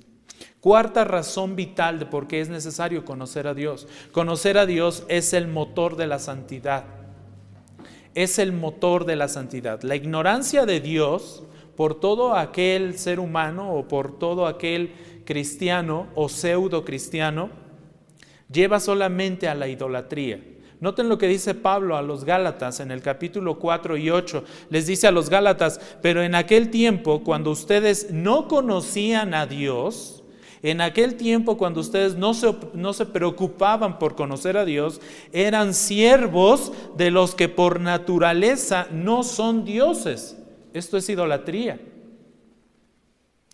[0.59, 3.87] Cuarta razón vital de por qué es necesario conocer a Dios.
[4.11, 6.85] Conocer a Dios es el motor de la santidad.
[8.15, 9.83] Es el motor de la santidad.
[9.83, 11.43] La ignorancia de Dios
[11.79, 14.91] por todo aquel ser humano o por todo aquel
[15.23, 17.51] cristiano o pseudo cristiano,
[18.51, 20.43] lleva solamente a la idolatría.
[20.81, 24.43] Noten lo que dice Pablo a los Gálatas en el capítulo 4 y 8.
[24.69, 30.21] Les dice a los Gálatas, pero en aquel tiempo, cuando ustedes no conocían a Dios,
[30.61, 34.99] en aquel tiempo cuando ustedes no se, no se preocupaban por conocer a Dios,
[35.31, 40.35] eran siervos de los que por naturaleza no son dioses.
[40.73, 41.79] Esto es idolatría.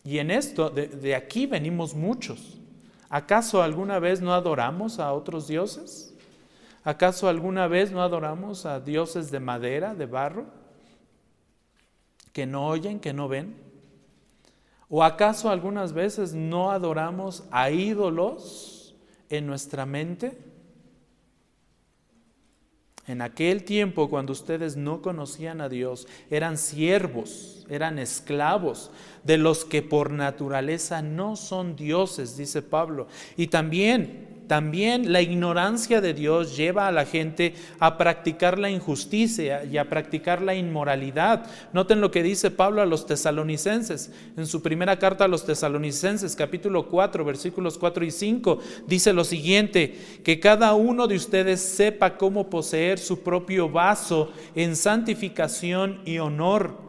[0.03, 2.59] Y en esto, de, aquí venimos muchos.
[3.09, 6.13] ¿Acaso alguna vez no adoramos a otros dioses?
[6.83, 10.45] ¿Acaso alguna vez no adoramos a dioses de madera, de barro,
[12.31, 13.55] que no oyen, que no ven?
[14.87, 18.95] ¿O acaso algunas veces no adoramos a ídolos
[19.29, 20.37] en nuestra mente?
[23.07, 28.89] En aquel tiempo, cuando ustedes no conocían a Dios, eran siervos, eran esclavos
[29.23, 33.07] de los que por naturaleza no son dioses, dice Pablo.
[33.37, 39.63] Y también también la ignorancia de Dios lleva a la gente a practicar la injusticia
[39.65, 41.45] y a practicar la inmoralidad.
[41.73, 44.11] Noten lo que dice Pablo a los tesalonicenses.
[44.37, 49.23] En su primera carta a los tesalonicenses, capítulo 4, versículos 4 y 5, dice lo
[49.23, 56.19] siguiente, que cada uno de ustedes sepa cómo poseer su propio vaso en santificación y
[56.19, 56.84] honor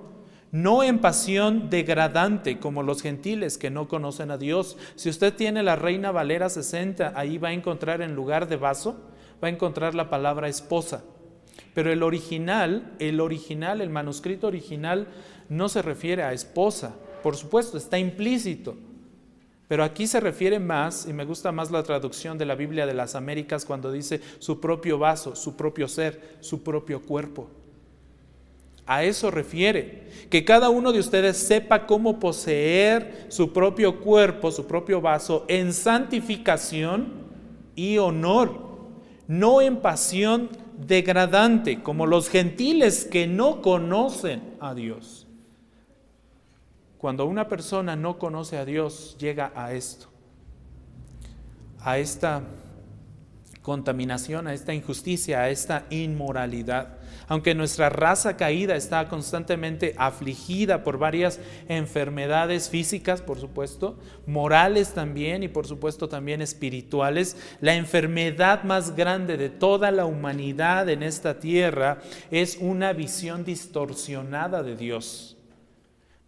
[0.56, 4.78] no en pasión degradante como los gentiles que no conocen a Dios.
[4.94, 8.96] Si usted tiene la Reina Valera 60, ahí va a encontrar en lugar de vaso,
[9.42, 11.04] va a encontrar la palabra esposa.
[11.74, 15.08] Pero el original, el original, el manuscrito original
[15.50, 16.94] no se refiere a esposa.
[17.22, 18.78] Por supuesto, está implícito.
[19.68, 22.94] Pero aquí se refiere más, y me gusta más la traducción de la Biblia de
[22.94, 27.50] las Américas cuando dice su propio vaso, su propio ser, su propio cuerpo.
[28.86, 30.06] A eso refiere.
[30.30, 35.72] Que cada uno de ustedes sepa cómo poseer su propio cuerpo, su propio vaso, en
[35.72, 37.26] santificación
[37.74, 38.60] y honor,
[39.28, 45.26] no en pasión degradante, como los gentiles que no conocen a Dios.
[46.98, 50.08] Cuando una persona no conoce a Dios, llega a esto,
[51.80, 52.42] a esta
[53.62, 56.98] contaminación, a esta injusticia, a esta inmoralidad.
[57.28, 65.42] Aunque nuestra raza caída está constantemente afligida por varias enfermedades físicas, por supuesto, morales también
[65.42, 71.40] y por supuesto también espirituales, la enfermedad más grande de toda la humanidad en esta
[71.40, 71.98] tierra
[72.30, 75.36] es una visión distorsionada de Dios.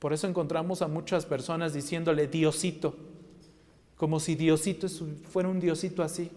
[0.00, 2.96] Por eso encontramos a muchas personas diciéndole Diosito,
[3.96, 4.88] como si Diosito
[5.30, 6.30] fuera un Diosito así.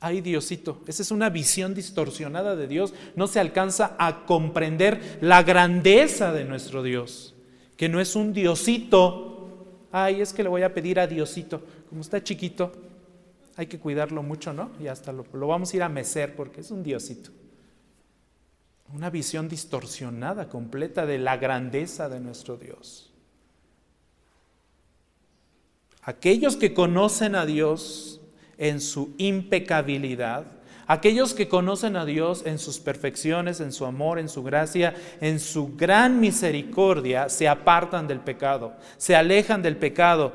[0.00, 2.94] Ay Diosito, esa es una visión distorsionada de Dios.
[3.16, 7.34] No se alcanza a comprender la grandeza de nuestro Dios,
[7.76, 9.34] que no es un Diosito.
[9.90, 11.62] Ay, es que le voy a pedir a Diosito.
[11.88, 12.72] Como está chiquito,
[13.56, 14.70] hay que cuidarlo mucho, ¿no?
[14.78, 17.30] Y hasta lo, lo vamos a ir a mecer porque es un Diosito.
[18.94, 23.10] Una visión distorsionada completa de la grandeza de nuestro Dios.
[26.02, 28.17] Aquellos que conocen a Dios
[28.58, 30.44] en su impecabilidad,
[30.86, 35.38] aquellos que conocen a Dios en sus perfecciones, en su amor, en su gracia, en
[35.38, 40.32] su gran misericordia, se apartan del pecado, se alejan del pecado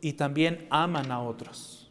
[0.00, 1.90] y también aman a otros.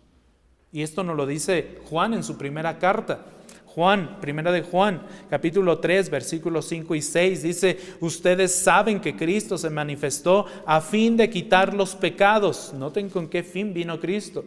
[0.71, 3.25] Y esto nos lo dice Juan en su primera carta.
[3.65, 9.55] Juan, primera de Juan, capítulo 3, versículos 5 y 6, dice, ustedes saben que Cristo
[9.55, 12.73] se manifestó a fin de quitar los pecados.
[12.73, 14.45] Noten con qué fin vino Cristo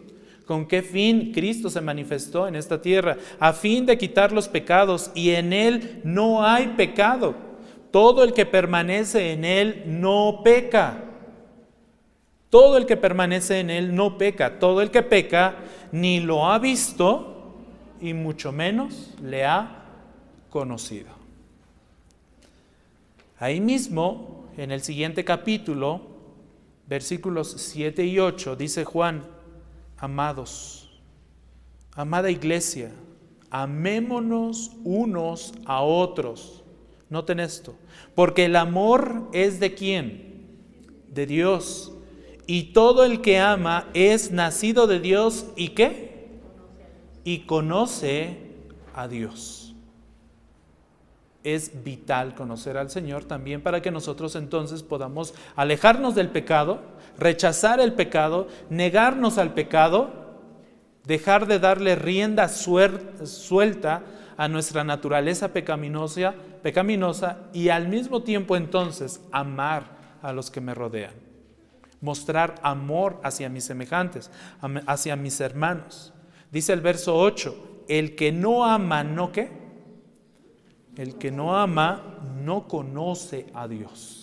[0.50, 5.12] con qué fin Cristo se manifestó en esta tierra, a fin de quitar los pecados,
[5.14, 7.36] y en Él no hay pecado.
[7.92, 11.04] Todo el que permanece en Él no peca.
[12.48, 14.58] Todo el que permanece en Él no peca.
[14.58, 15.54] Todo el que peca
[15.92, 17.54] ni lo ha visto
[18.00, 19.84] y mucho menos le ha
[20.50, 21.10] conocido.
[23.38, 26.00] Ahí mismo, en el siguiente capítulo,
[26.88, 29.38] versículos 7 y 8, dice Juan,
[30.02, 30.88] Amados,
[31.94, 32.90] amada iglesia,
[33.50, 36.64] amémonos unos a otros.
[37.10, 37.74] Noten esto,
[38.14, 40.46] porque el amor es de quién?
[41.08, 41.92] De Dios.
[42.46, 46.30] Y todo el que ama es nacido de Dios y qué?
[47.22, 48.38] Y conoce
[48.94, 49.74] a Dios.
[51.44, 56.80] Es vital conocer al Señor también para que nosotros entonces podamos alejarnos del pecado
[57.20, 60.11] rechazar el pecado, negarnos al pecado,
[61.04, 64.02] dejar de darle rienda suelta
[64.37, 70.74] a nuestra naturaleza pecaminosa, pecaminosa y al mismo tiempo entonces amar a los que me
[70.74, 71.14] rodean.
[72.00, 74.30] Mostrar amor hacia mis semejantes,
[74.87, 76.14] hacia mis hermanos.
[76.50, 79.50] Dice el verso 8, el que no ama, ¿no qué?
[80.96, 84.19] El que no ama no conoce a Dios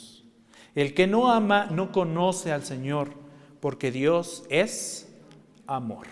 [0.78, 3.10] el que no ama no conoce al Señor,
[3.60, 5.12] porque Dios es
[5.66, 6.06] amor.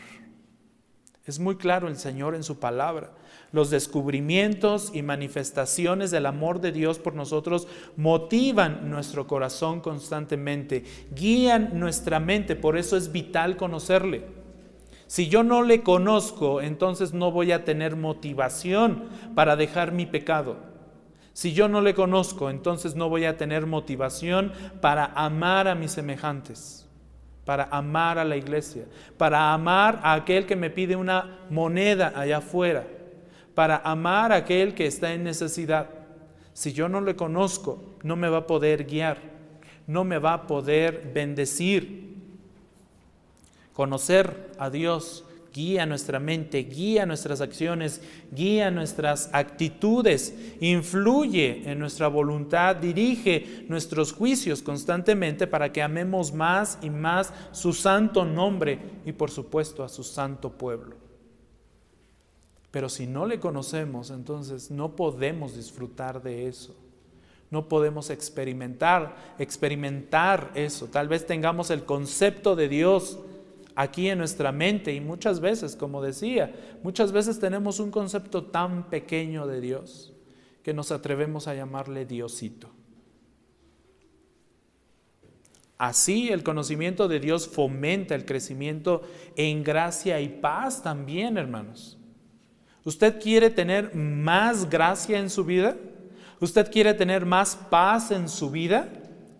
[1.24, 3.12] Es muy claro el Señor en su palabra.
[3.52, 10.84] Los descubrimientos y manifestaciones del amor de Dios por nosotros motivan nuestro corazón constantemente,
[11.16, 14.26] guían nuestra mente, por eso es vital conocerle.
[15.06, 20.75] Si yo no le conozco, entonces no voy a tener motivación para dejar mi pecado.
[21.36, 25.92] Si yo no le conozco, entonces no voy a tener motivación para amar a mis
[25.92, 26.88] semejantes,
[27.44, 28.86] para amar a la iglesia,
[29.18, 32.88] para amar a aquel que me pide una moneda allá afuera,
[33.54, 35.90] para amar a aquel que está en necesidad.
[36.54, 39.18] Si yo no le conozco, no me va a poder guiar,
[39.88, 42.16] no me va a poder bendecir.
[43.74, 45.25] Conocer a Dios
[45.56, 54.12] guía nuestra mente, guía nuestras acciones, guía nuestras actitudes, influye en nuestra voluntad, dirige nuestros
[54.12, 59.88] juicios constantemente para que amemos más y más su santo nombre y por supuesto a
[59.88, 60.98] su santo pueblo.
[62.70, 66.76] Pero si no le conocemos, entonces no podemos disfrutar de eso.
[67.50, 70.88] No podemos experimentar, experimentar eso.
[70.88, 73.20] Tal vez tengamos el concepto de Dios
[73.76, 78.90] aquí en nuestra mente y muchas veces, como decía, muchas veces tenemos un concepto tan
[78.90, 80.14] pequeño de Dios
[80.64, 82.72] que nos atrevemos a llamarle Diosito.
[85.78, 89.02] Así el conocimiento de Dios fomenta el crecimiento
[89.36, 91.98] en gracia y paz también, hermanos.
[92.86, 95.76] ¿Usted quiere tener más gracia en su vida?
[96.40, 98.90] ¿Usted quiere tener más paz en su vida?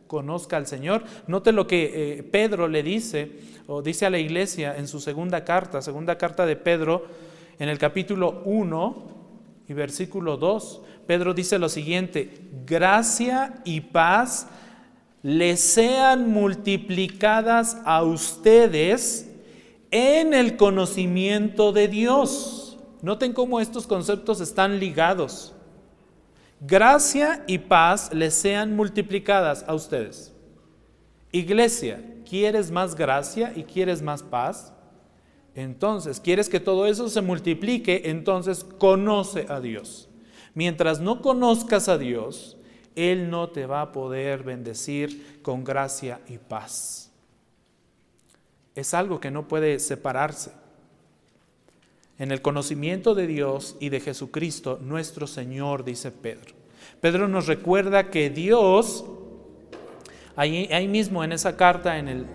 [0.08, 1.04] Conozca al Señor.
[1.28, 3.32] Note lo que eh, Pedro le dice
[3.68, 7.06] o dice a la iglesia en su segunda carta, segunda carta de Pedro,
[7.58, 9.16] en el capítulo 1
[9.68, 14.48] y versículo 2, Pedro dice lo siguiente, gracia y paz
[15.24, 19.32] le sean multiplicadas a ustedes
[19.90, 22.78] en el conocimiento de Dios.
[23.02, 25.55] Noten cómo estos conceptos están ligados.
[26.68, 30.34] Gracia y paz les sean multiplicadas a ustedes.
[31.32, 34.74] Iglesia, ¿quieres más gracia y quieres más paz?
[35.54, 38.04] Entonces, ¿quieres que todo eso se multiplique?
[38.06, 40.10] Entonces, conoce a Dios.
[40.56, 42.58] Mientras no conozcas a Dios,
[42.96, 47.12] Él no te va a poder bendecir con gracia y paz.
[48.74, 50.52] Es algo que no puede separarse.
[52.18, 56.54] En el conocimiento de Dios y de Jesucristo, nuestro Señor, dice Pedro.
[57.02, 59.06] Pedro nos recuerda que Dios,
[60.38, 62.26] ahí, ahí mismo en esa carta, en el,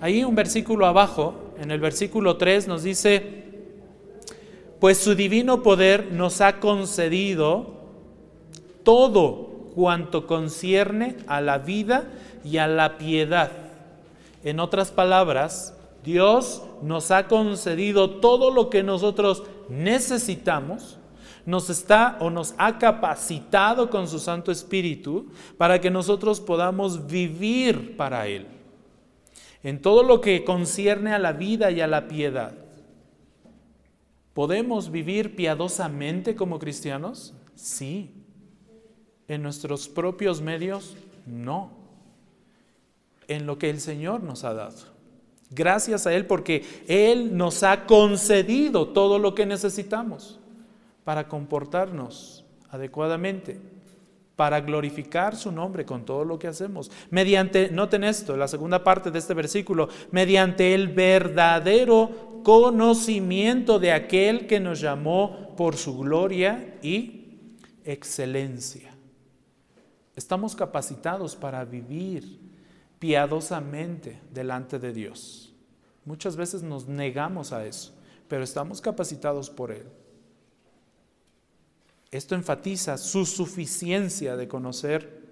[0.00, 3.44] ahí un versículo abajo, en el versículo 3 nos dice,
[4.80, 7.76] pues su divino poder nos ha concedido
[8.84, 12.04] todo cuanto concierne a la vida
[12.42, 13.50] y a la piedad.
[14.44, 15.75] En otras palabras,
[16.06, 20.98] Dios nos ha concedido todo lo que nosotros necesitamos,
[21.44, 25.26] nos está o nos ha capacitado con su Santo Espíritu
[25.58, 28.46] para que nosotros podamos vivir para Él.
[29.64, 32.54] En todo lo que concierne a la vida y a la piedad.
[34.32, 37.34] ¿Podemos vivir piadosamente como cristianos?
[37.56, 38.12] Sí.
[39.26, 40.96] ¿En nuestros propios medios?
[41.26, 41.72] No.
[43.26, 44.95] En lo que el Señor nos ha dado.
[45.50, 50.40] Gracias a Él porque Él nos ha concedido todo lo que necesitamos
[51.04, 53.60] para comportarnos adecuadamente,
[54.34, 56.90] para glorificar su nombre con todo lo que hacemos.
[57.10, 64.46] Mediante, noten esto, la segunda parte de este versículo, mediante el verdadero conocimiento de aquel
[64.46, 67.24] que nos llamó por su gloria y
[67.84, 68.94] excelencia.
[70.16, 72.45] Estamos capacitados para vivir
[72.98, 75.54] piadosamente delante de Dios.
[76.04, 77.94] Muchas veces nos negamos a eso,
[78.28, 79.86] pero estamos capacitados por Él.
[82.10, 85.26] Esto enfatiza su suficiencia de conocer,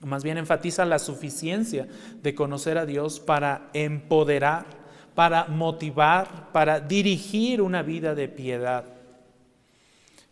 [0.00, 1.88] más bien enfatiza la suficiencia
[2.20, 4.66] de conocer a Dios para empoderar,
[5.14, 8.84] para motivar, para dirigir una vida de piedad.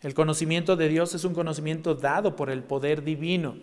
[0.01, 3.55] El conocimiento de Dios es un conocimiento dado por el poder divino,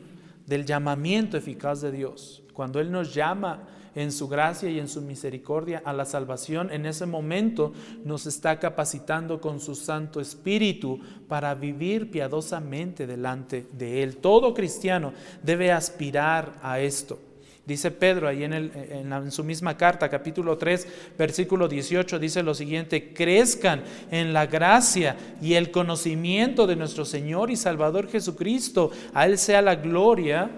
[0.49, 2.43] del llamamiento eficaz de Dios.
[2.53, 6.87] Cuando Él nos llama en su gracia y en su misericordia a la salvación, en
[6.87, 7.73] ese momento
[8.05, 14.17] nos está capacitando con su Santo Espíritu para vivir piadosamente delante de Él.
[14.17, 17.19] Todo cristiano debe aspirar a esto.
[17.69, 20.89] Dice Pedro ahí en, en, su misma carta, capítulo 3,
[21.19, 27.51] versículo 18, dice lo siguiente, crezcan en la gracia y el conocimiento de nuestro Señor
[27.51, 28.91] y Salvador Jesucristo.
[29.13, 30.51] A Él sea la gloria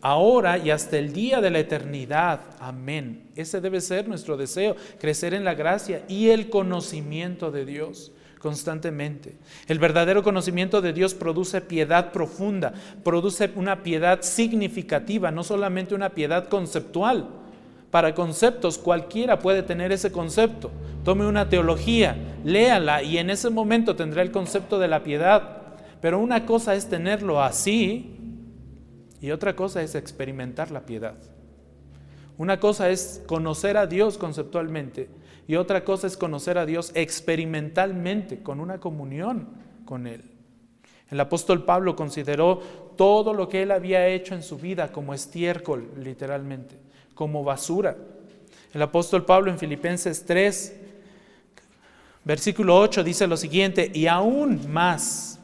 [0.00, 2.40] ahora y hasta el día de la eternidad.
[2.58, 3.24] Amén.
[3.36, 9.36] Ese debe ser nuestro deseo, crecer en la gracia y el conocimiento de Dios constantemente.
[9.66, 12.72] El verdadero conocimiento de Dios produce piedad profunda,
[13.02, 17.28] produce una piedad significativa, no solamente una piedad conceptual.
[17.90, 20.70] Para conceptos cualquiera puede tener ese concepto.
[21.04, 25.62] Tome una teología, léala y en ese momento tendrá el concepto de la piedad.
[26.00, 28.16] Pero una cosa es tenerlo así
[29.20, 31.14] y otra cosa es experimentar la piedad.
[32.38, 35.08] Una cosa es conocer a Dios conceptualmente
[35.48, 39.48] y otra cosa es conocer a Dios experimentalmente, con una comunión
[39.84, 40.22] con Él.
[41.10, 42.58] El apóstol Pablo consideró
[42.96, 46.76] todo lo que él había hecho en su vida como estiércol, literalmente,
[47.14, 47.96] como basura.
[48.72, 50.76] El apóstol Pablo en Filipenses 3,
[52.24, 55.38] versículo 8 dice lo siguiente, y aún más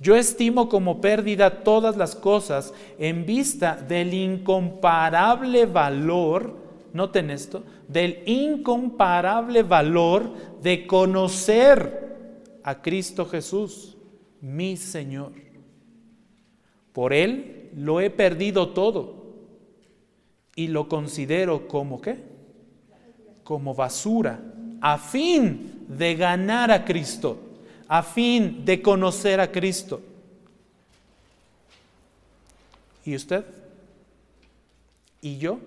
[0.00, 6.54] yo estimo como pérdida todas las cosas en vista del incomparable valor,
[6.92, 13.96] noten esto, del incomparable valor de conocer a Cristo Jesús,
[14.40, 15.32] mi Señor.
[16.92, 19.34] Por Él lo he perdido todo
[20.56, 22.22] y lo considero como qué?
[23.44, 24.40] Como basura,
[24.80, 27.38] a fin de ganar a Cristo
[27.88, 30.00] a fin de conocer a Cristo.
[33.04, 33.44] ¿Y usted?
[35.22, 35.58] ¿Y yo?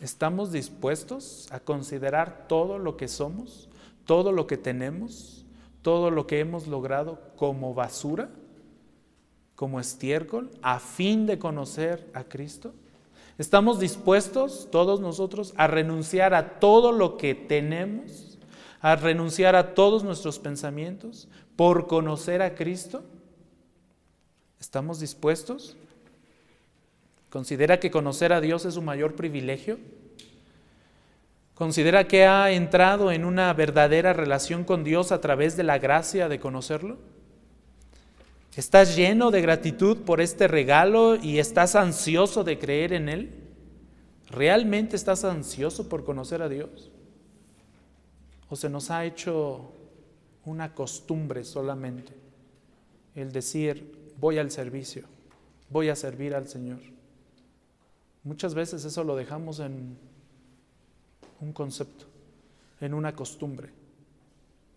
[0.00, 3.68] ¿Estamos dispuestos a considerar todo lo que somos,
[4.06, 5.44] todo lo que tenemos,
[5.82, 8.30] todo lo que hemos logrado como basura,
[9.54, 12.72] como estiércol, a fin de conocer a Cristo?
[13.38, 18.30] ¿Estamos dispuestos todos nosotros a renunciar a todo lo que tenemos
[18.80, 23.04] a renunciar a todos nuestros pensamientos por conocer a Cristo?
[24.58, 25.76] ¿Estamos dispuestos?
[27.30, 29.78] ¿Considera que conocer a Dios es su mayor privilegio?
[31.54, 36.28] ¿Considera que ha entrado en una verdadera relación con Dios a través de la gracia
[36.28, 36.98] de conocerlo?
[38.56, 43.30] ¿Estás lleno de gratitud por este regalo y estás ansioso de creer en Él?
[44.28, 46.90] ¿Realmente estás ansioso por conocer a Dios?
[48.48, 49.72] ¿O se nos ha hecho
[50.44, 52.12] una costumbre solamente
[53.14, 55.04] el decir, voy al servicio,
[55.68, 56.80] voy a servir al Señor?
[58.24, 59.96] Muchas veces eso lo dejamos en
[61.40, 62.04] un concepto,
[62.80, 63.70] en una costumbre,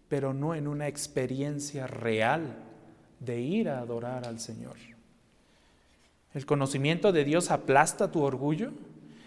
[0.08, 2.56] pero no en una experiencia real
[3.20, 4.76] de ir a adorar al Señor.
[6.34, 8.72] El conocimiento de Dios aplasta tu orgullo.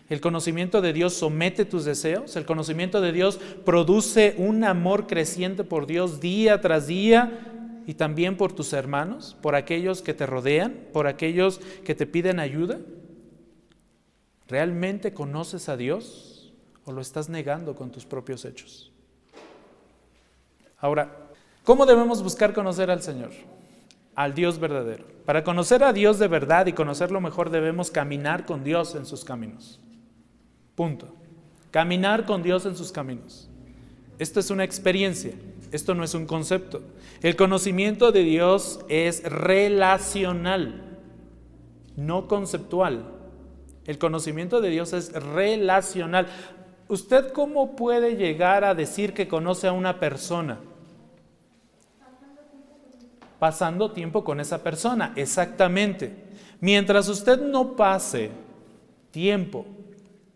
[0.09, 2.37] El conocimiento de Dios somete tus deseos.
[2.37, 8.37] El conocimiento de Dios produce un amor creciente por Dios día tras día y también
[8.37, 12.79] por tus hermanos, por aquellos que te rodean, por aquellos que te piden ayuda.
[14.49, 16.53] ¿Realmente conoces a Dios
[16.85, 18.93] o lo estás negando con tus propios hechos?
[20.79, 21.31] Ahora,
[21.65, 23.31] ¿cómo debemos buscar conocer al Señor?
[24.17, 25.05] al Dios verdadero.
[25.25, 29.25] Para conocer a Dios de verdad y conocerlo mejor debemos caminar con Dios en sus
[29.25, 29.79] caminos.
[30.75, 31.15] Punto.
[31.71, 33.49] Caminar con Dios en sus caminos.
[34.19, 35.33] Esto es una experiencia,
[35.71, 36.81] esto no es un concepto.
[37.23, 40.99] El conocimiento de Dios es relacional,
[41.97, 43.13] no conceptual.
[43.87, 46.27] El conocimiento de Dios es relacional.
[46.89, 50.59] ¿Usted cómo puede llegar a decir que conoce a una persona?
[53.39, 56.13] pasando tiempo con esa persona, exactamente.
[56.61, 58.31] Mientras usted no pase
[59.11, 59.67] tiempo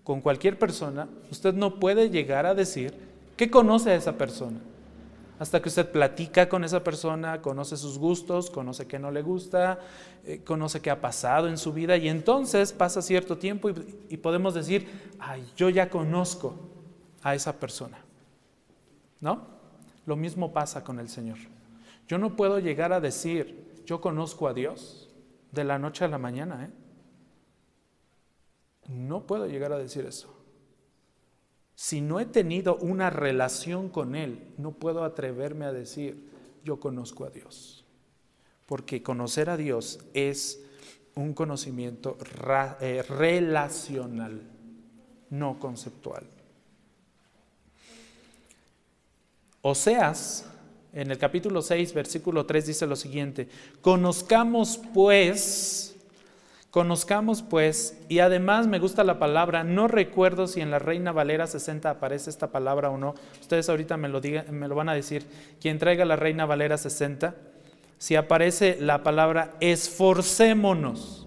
[0.04, 2.94] con cualquier persona, usted no puede llegar a decir
[3.36, 4.58] que conoce a esa persona.
[5.40, 9.78] Hasta que usted platica con esa persona, conoce sus gustos, conoce qué no le gusta,
[10.22, 14.18] eh, conoce qué ha pasado en su vida y entonces pasa cierto tiempo y, y
[14.18, 14.86] podemos decir,
[15.18, 16.54] ay, yo ya conozco
[17.22, 18.04] a esa persona.
[19.20, 19.46] ¿No?
[20.04, 21.38] Lo mismo pasa con el Señor.
[22.06, 25.08] Yo no puedo llegar a decir, yo conozco a Dios
[25.52, 26.66] de la noche a la mañana.
[26.66, 26.70] ¿eh?
[28.88, 30.39] No puedo llegar a decir eso.
[31.80, 36.28] Si no he tenido una relación con Él, no puedo atreverme a decir,
[36.62, 37.86] yo conozco a Dios.
[38.66, 40.62] Porque conocer a Dios es
[41.14, 42.18] un conocimiento
[42.82, 44.42] eh, relacional,
[45.30, 46.24] no conceptual.
[49.62, 50.44] Oseas
[50.92, 53.48] en el capítulo 6, versículo 3 dice lo siguiente,
[53.80, 55.89] conozcamos pues,
[56.70, 61.46] conozcamos pues, y además me gusta la palabra, no recuerdo si en la Reina Valera
[61.46, 65.26] 60 aparece esta palabra o no, ustedes ahorita me lo, me lo van a decir,
[65.60, 67.34] quien traiga la Reina Valera 60,
[67.98, 71.26] si aparece la palabra esforcémonos,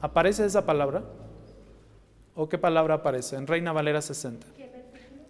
[0.00, 1.04] ¿aparece esa palabra?
[2.34, 4.46] ¿O qué palabra aparece en Reina Valera 60?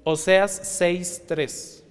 [0.02, 1.84] Oseas 6, 3.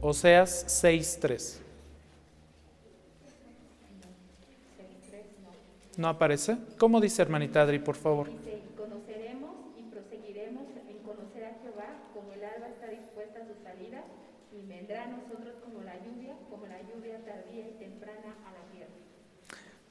[0.00, 1.59] Oseas 6.3.
[6.00, 6.56] ¿No aparece?
[6.78, 8.30] ¿Cómo dice hermanita Adri, por favor?
[8.30, 13.62] Dice, conoceremos y proseguiremos en conocer a Jehová como el alba está dispuesta a su
[13.62, 14.04] salida
[14.50, 18.72] y vendrá a nosotros como la lluvia, como la lluvia tardía y temprana a la
[18.72, 18.94] tierra.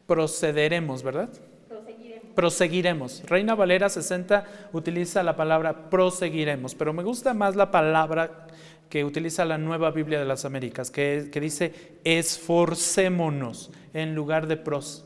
[0.08, 1.30] Procederemos, ¿verdad?
[1.68, 2.34] Proseguiremos.
[2.34, 3.24] Proseguiremos.
[3.30, 8.48] Reina Valera 60 utiliza la palabra proseguiremos, pero me gusta más la palabra
[8.90, 15.06] que utiliza la nueva Biblia de las Américas, que, dice esforcémonos en lugar de pros,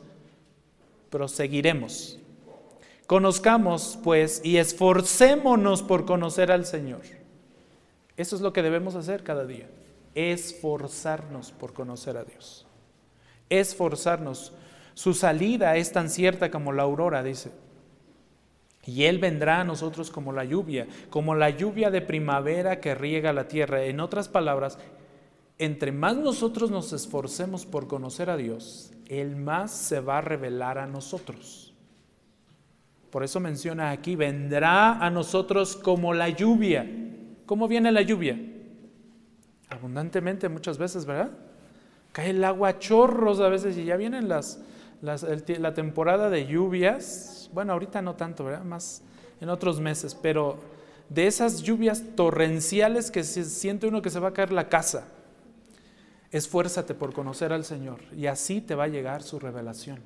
[1.14, 2.18] proseguiremos.
[3.06, 7.02] Conozcamos pues y esforcémonos por conocer al Señor.
[8.18, 9.70] Eso es lo que debemos hacer cada día,
[10.16, 12.66] esforzarnos por conocer a Dios.
[13.48, 14.54] Esforzarnos.
[14.96, 17.52] Su salida es tan cierta como la aurora, dice.
[18.84, 23.34] Y Él vendrá a nosotros como la lluvia, como la lluvia de primavera que riega
[23.34, 23.84] la tierra.
[23.84, 24.80] En otras palabras,
[25.58, 30.78] entre más nosotros nos esforcemos por conocer a Dios, Él más se va a revelar
[30.78, 31.74] a nosotros.
[33.10, 36.90] Por eso menciona aquí, vendrá a nosotros como la lluvia.
[37.46, 38.40] ¿Cómo viene la lluvia?
[39.70, 41.32] Abundantemente muchas veces, ¿verdad?
[42.12, 44.60] Cae el agua a chorros a veces y ya vienen las,
[45.02, 48.64] la temporada de lluvias bueno, ahorita no tanto, ¿verdad?
[48.64, 49.04] Más
[49.40, 50.58] en otros meses, pero
[51.10, 55.08] de esas lluvias torrenciales que se siente uno que se va a caer la casa.
[56.34, 60.00] Esfuérzate por conocer al Señor y así te va a llegar su revelación.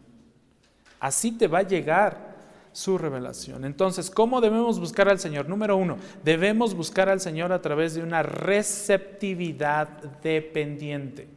[1.00, 2.38] Así te va a llegar
[2.72, 3.66] su revelación.
[3.66, 5.50] Entonces, ¿cómo debemos buscar al Señor?
[5.50, 9.88] Número uno, debemos buscar al Señor a través de una receptividad
[10.22, 11.28] dependiente.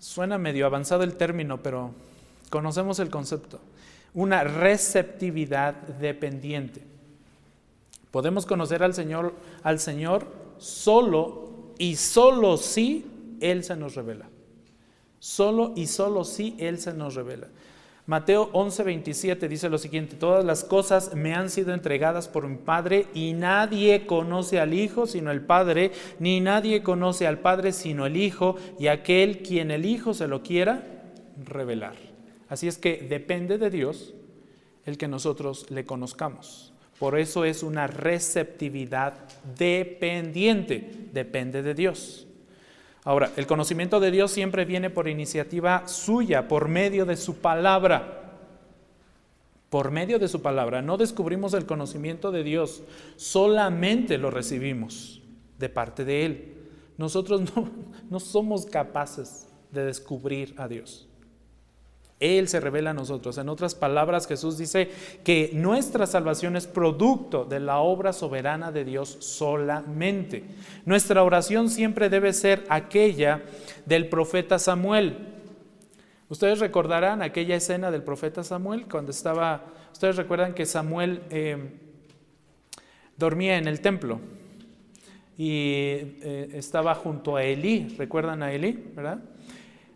[0.00, 1.92] Suena medio avanzado el término, pero
[2.50, 3.60] conocemos el concepto
[4.14, 6.82] una receptividad dependiente.
[8.12, 9.34] Podemos conocer al Señor,
[9.64, 10.26] al Señor
[10.58, 13.06] solo y solo si
[13.40, 14.28] Él se nos revela.
[15.18, 17.48] Solo y solo si Él se nos revela.
[18.06, 23.06] Mateo 11:27 dice lo siguiente, todas las cosas me han sido entregadas por mi Padre
[23.14, 28.18] y nadie conoce al Hijo sino el Padre, ni nadie conoce al Padre sino el
[28.18, 30.86] Hijo y aquel quien el Hijo se lo quiera
[31.42, 31.96] revelar.
[32.50, 34.14] Así es que depende de Dios
[34.84, 36.73] el que nosotros le conozcamos.
[36.98, 39.14] Por eso es una receptividad
[39.56, 42.26] dependiente, depende de Dios.
[43.04, 48.22] Ahora, el conocimiento de Dios siempre viene por iniciativa suya, por medio de su palabra.
[49.68, 50.80] Por medio de su palabra.
[50.80, 52.82] No descubrimos el conocimiento de Dios,
[53.16, 55.20] solamente lo recibimos
[55.58, 56.54] de parte de Él.
[56.96, 57.42] Nosotros
[58.10, 61.06] no, somos capaces de descubrir a Dios.
[62.20, 63.36] Él se revela a nosotros.
[63.38, 64.90] En otras palabras, Jesús dice
[65.24, 70.44] que nuestra salvación es producto de la obra soberana de Dios solamente.
[70.84, 73.42] Nuestra oración siempre debe ser aquella
[73.84, 75.34] del profeta Samuel.
[76.28, 81.80] Ustedes recordarán aquella escena del profeta Samuel cuando estaba, ustedes recuerdan que Samuel eh,
[83.16, 84.20] dormía en el templo
[85.36, 88.72] y eh, estaba junto a Elí, ¿recuerdan a Elí?
[88.94, 89.18] ¿Verdad?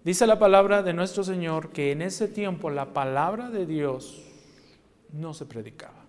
[0.08, 4.22] Dice la palabra de nuestro Señor que en ese tiempo la palabra de Dios
[5.12, 6.06] no se predicaba,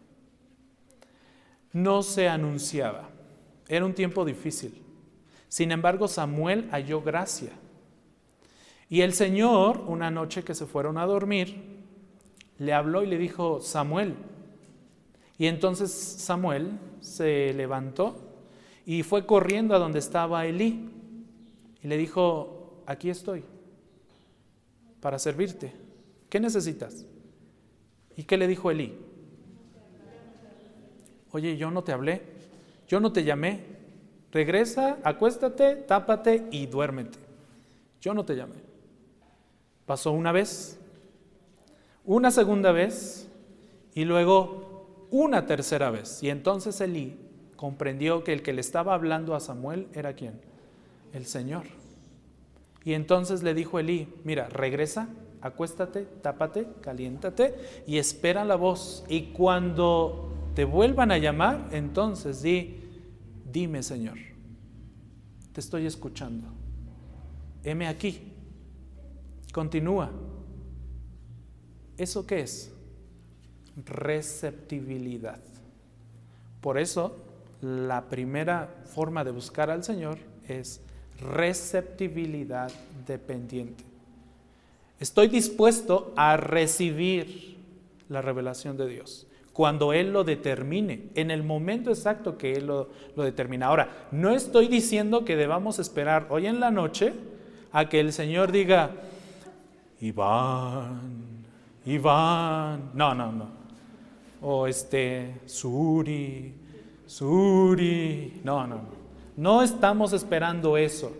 [1.73, 3.09] no se anunciaba.
[3.67, 4.81] Era un tiempo difícil.
[5.49, 7.51] Sin embargo, Samuel halló gracia.
[8.89, 11.61] Y el Señor, una noche que se fueron a dormir,
[12.57, 14.15] le habló y le dijo, Samuel.
[15.37, 18.15] Y entonces Samuel se levantó
[18.85, 20.89] y fue corriendo a donde estaba Elí.
[21.83, 23.43] Y le dijo, aquí estoy
[25.01, 25.73] para servirte.
[26.29, 27.05] ¿Qué necesitas?
[28.15, 28.97] ¿Y qué le dijo Elí?
[31.31, 32.21] Oye, yo no te hablé,
[32.87, 33.63] yo no te llamé.
[34.31, 37.17] Regresa, acuéstate, tápate y duérmete.
[38.01, 38.55] Yo no te llamé.
[39.85, 40.79] Pasó una vez,
[42.05, 43.27] una segunda vez
[43.93, 46.21] y luego una tercera vez.
[46.21, 47.17] Y entonces Elí
[47.55, 50.39] comprendió que el que le estaba hablando a Samuel era quién?
[51.13, 51.78] El Señor.
[52.83, 55.09] Y entonces le dijo Elí, mira, regresa,
[55.41, 57.55] acuéstate, tápate, caliéntate
[57.87, 59.05] y espera la voz.
[59.07, 62.81] Y cuando te vuelvan a llamar, entonces di,
[63.51, 64.17] dime Señor,
[65.53, 66.47] te estoy escuchando.
[67.63, 68.33] Heme aquí.
[69.51, 70.11] Continúa.
[71.97, 72.71] ¿Eso qué es?
[73.85, 75.39] Receptibilidad.
[76.61, 77.17] Por eso,
[77.61, 80.17] la primera forma de buscar al Señor
[80.47, 80.81] es
[81.21, 82.71] receptibilidad
[83.05, 83.83] dependiente.
[84.99, 87.57] Estoy dispuesto a recibir
[88.09, 89.27] la revelación de Dios
[89.59, 93.65] cuando Él lo determine, en el momento exacto que Él lo, determina.
[93.65, 97.11] Ahora, no estoy diciendo que debamos esperar hoy en la noche
[97.73, 98.91] a que el Señor diga,
[99.99, 101.01] Iván,
[101.85, 103.49] Iván, no, no, no,
[104.41, 106.53] o este, Suri,
[107.05, 108.75] Suri, no, no.
[108.75, 108.98] No
[109.63, 111.13] estamos esperando eso.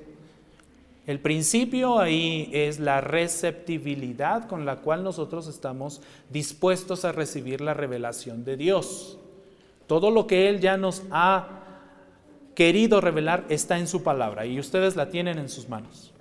[1.08, 7.74] El principio ahí es la receptibilidad con la cual nosotros estamos dispuestos a recibir la
[7.74, 9.18] revelación de Dios.
[9.88, 11.48] Todo lo que Él ya nos ha
[12.56, 16.12] querido revelar está en su palabra y ustedes la tienen en sus manos.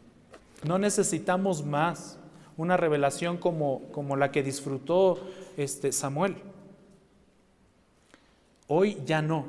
[0.64, 2.16] No necesitamos más
[2.57, 5.18] una revelación como, como la que disfrutó
[5.57, 6.36] este Samuel.
[8.68, 9.46] Hoy ya no.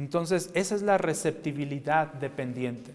[0.00, 2.92] Entonces, esa es la receptibilidad dependiente.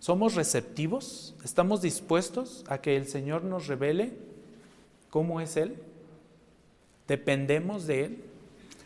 [0.00, 1.36] ¿Somos receptivos?
[1.44, 4.12] ¿Estamos dispuestos a que el Señor nos revele
[5.08, 5.76] cómo es Él?
[7.06, 8.24] ¿Dependemos de Él?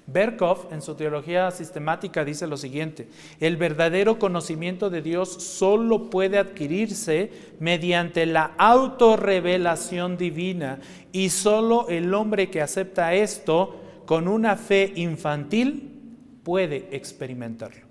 [0.06, 6.36] Berkov en su teología sistemática dice lo siguiente, el verdadero conocimiento de Dios solo puede
[6.36, 10.78] adquirirse mediante la autorrevelación divina
[11.10, 15.89] y solo el hombre que acepta esto con una fe infantil
[16.50, 17.86] puede experimentarlo.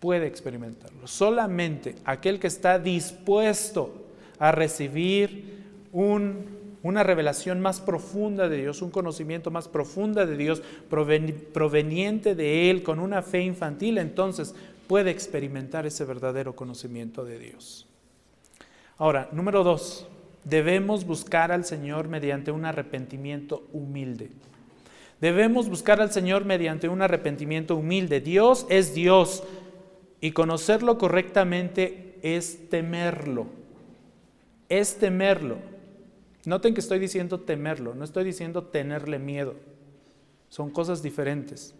[0.00, 1.06] Puede experimentarlo.
[1.06, 4.08] Solamente aquel que está dispuesto
[4.40, 5.62] a recibir
[5.92, 10.60] una revelación más profunda de Dios, un conocimiento más profunda de Dios
[10.90, 14.52] proveniente de Él con una fe infantil, entonces
[14.88, 17.86] puede experimentar ese verdadero conocimiento de Dios.
[18.98, 20.08] Ahora, número dos,
[20.42, 24.30] debemos buscar al Señor mediante un arrepentimiento humilde.
[25.24, 28.20] Debemos buscar al Señor mediante un arrepentimiento humilde.
[28.20, 29.42] Dios es Dios
[30.20, 33.46] y conocerlo correctamente es temerlo.
[34.68, 35.56] Es temerlo.
[36.44, 39.54] Noten que estoy diciendo temerlo, no estoy diciendo tenerle miedo.
[40.50, 41.74] Son cosas diferentes.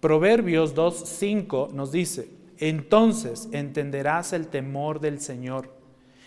[0.00, 5.70] Proverbios 2.5 nos dice, entonces entenderás el temor del Señor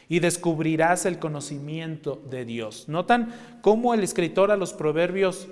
[0.09, 2.89] y descubrirás el conocimiento de Dios.
[2.89, 3.31] ¿Notan
[3.61, 5.47] cómo el escritor a los proverbios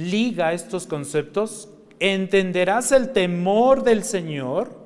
[0.00, 1.68] liga estos conceptos?
[1.98, 4.78] Entenderás el temor del Señor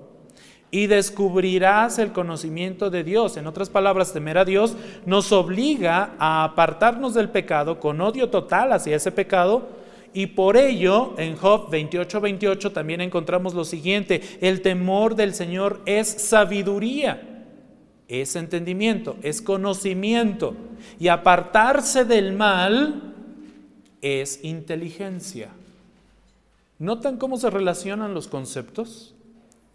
[0.71, 3.37] y descubrirás el conocimiento de Dios.
[3.37, 8.73] En otras palabras, temer a Dios nos obliga a apartarnos del pecado con odio total
[8.73, 9.69] hacia ese pecado.
[10.13, 15.81] Y por ello, en Job 28, 28 también encontramos lo siguiente, el temor del Señor
[15.87, 17.31] es sabiduría
[18.09, 20.55] es entendimiento, es conocimiento.
[20.99, 23.14] Y apartarse del mal
[24.05, 25.49] es inteligencia.
[26.79, 29.15] ¿Notan cómo se relacionan los conceptos?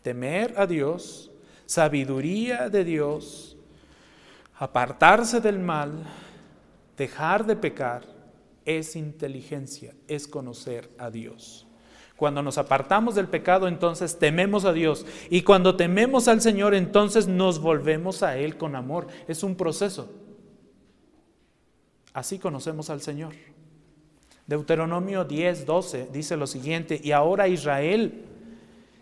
[0.03, 1.31] Temer a Dios,
[1.65, 3.57] sabiduría de Dios,
[4.55, 6.03] apartarse del mal,
[6.95, 8.03] dejar de pecar,
[8.65, 11.65] es inteligencia, es conocer a Dios.
[12.15, 15.07] Cuando nos apartamos del pecado, entonces tememos a Dios.
[15.31, 19.07] Y cuando tememos al Señor, entonces nos volvemos a Él con amor.
[19.27, 20.13] Es un proceso.
[22.13, 23.33] Así conocemos al Señor.
[24.49, 28.25] Deuteronomio 10, 12 dice lo siguiente, y ahora Israel,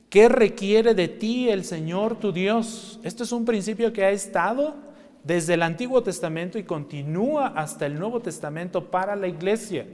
[0.09, 2.99] ¿qué requiere de ti el Señor tu Dios?
[3.01, 4.75] Este es un principio que ha estado
[5.23, 9.87] desde el Antiguo Testamento y continúa hasta el Nuevo Testamento para la iglesia.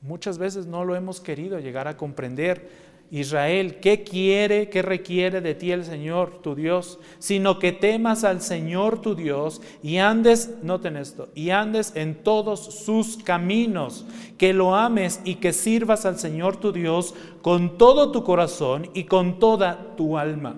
[0.00, 2.87] Muchas veces no lo hemos querido llegar a comprender.
[3.10, 6.98] Israel, ¿qué quiere, qué requiere de ti el Señor, tu Dios?
[7.18, 12.60] Sino que temas al Señor, tu Dios, y andes, noten esto, y andes en todos
[12.84, 14.04] sus caminos,
[14.36, 19.04] que lo ames y que sirvas al Señor, tu Dios, con todo tu corazón y
[19.04, 20.56] con toda tu alma.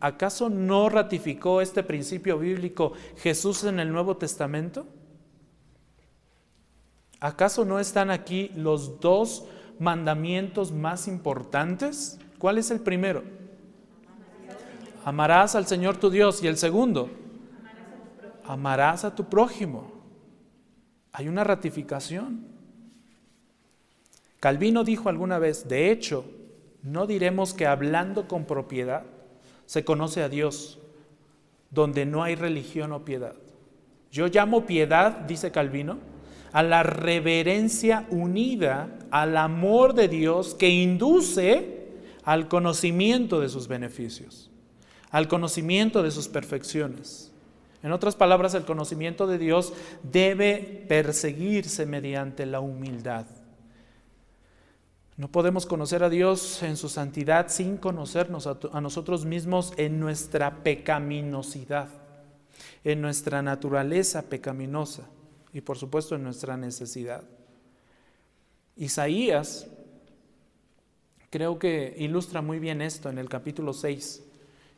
[0.00, 4.86] ¿Acaso no ratificó este principio bíblico Jesús en el Nuevo Testamento?
[7.18, 9.44] ¿Acaso no están aquí los dos
[9.78, 12.18] mandamientos más importantes?
[12.38, 13.22] ¿Cuál es el primero?
[15.04, 16.42] Amarás al Señor tu Dios.
[16.42, 17.10] ¿Y el segundo?
[18.44, 19.92] Amarás a tu prójimo.
[21.12, 22.46] Hay una ratificación.
[24.40, 26.24] Calvino dijo alguna vez, de hecho,
[26.82, 29.02] no diremos que hablando con propiedad
[29.66, 30.78] se conoce a Dios,
[31.70, 33.34] donde no hay religión o piedad.
[34.10, 35.98] Yo llamo piedad, dice Calvino,
[36.52, 41.78] a la reverencia unida al amor de Dios que induce
[42.24, 44.50] al conocimiento de sus beneficios,
[45.10, 47.32] al conocimiento de sus perfecciones.
[47.82, 53.26] En otras palabras, el conocimiento de Dios debe perseguirse mediante la humildad.
[55.16, 60.62] No podemos conocer a Dios en su santidad sin conocernos a, nosotros mismos en nuestra
[60.62, 61.88] pecaminosidad,
[62.84, 65.02] en nuestra naturaleza pecaminosa
[65.52, 67.24] y por supuesto en nuestra necesidad.
[68.78, 69.66] Isaías
[71.30, 74.24] creo que ilustra muy bien esto en el capítulo 6.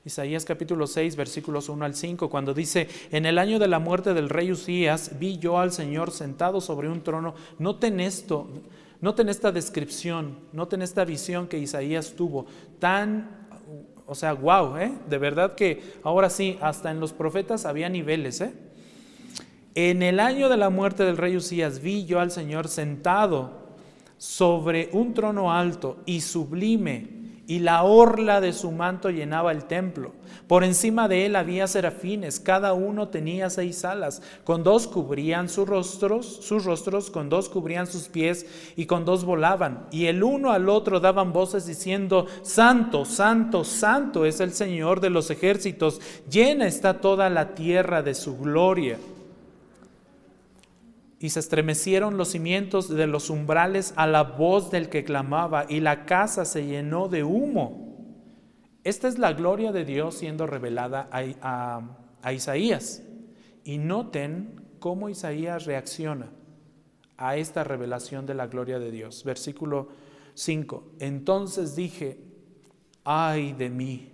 [0.07, 4.15] Isaías capítulo 6, versículos 1 al 5, cuando dice, en el año de la muerte
[4.15, 7.35] del rey Usías, vi yo al Señor sentado sobre un trono.
[7.59, 8.49] Noten esto,
[9.03, 12.47] noten esta descripción, noten esta visión que Isaías tuvo,
[12.79, 13.49] tan,
[14.07, 14.93] o sea, wow, ¿eh?
[15.11, 18.55] de verdad que ahora sí, hasta en los profetas había niveles, ¿eh?
[19.75, 23.60] En el año de la muerte del rey Usías vi yo al Señor sentado
[24.21, 27.09] sobre un trono alto y sublime,
[27.47, 30.13] y la orla de su manto llenaba el templo.
[30.47, 35.67] Por encima de él había serafines, cada uno tenía seis alas, con dos cubrían sus
[35.67, 38.45] rostros, sus rostros, con dos cubrían sus pies
[38.77, 39.87] y con dos volaban.
[39.91, 45.09] Y el uno al otro daban voces diciendo, Santo, Santo, Santo es el Señor de
[45.09, 45.99] los ejércitos,
[46.31, 48.99] llena está toda la tierra de su gloria
[51.23, 55.81] y se estremecieron los cimientos de los umbrales a la voz del que clamaba, y
[55.81, 57.91] la casa se llenó de humo.
[58.85, 63.03] Esta es la gloria de Dios siendo revelada a, Isaías.
[63.65, 66.31] Y noten cómo Isaías reacciona
[67.19, 69.23] a esta revelación de la gloria de Dios.
[69.23, 69.89] Versículo
[70.33, 70.93] 5.
[71.01, 72.17] Entonces dije,
[73.05, 74.11] ay de mí,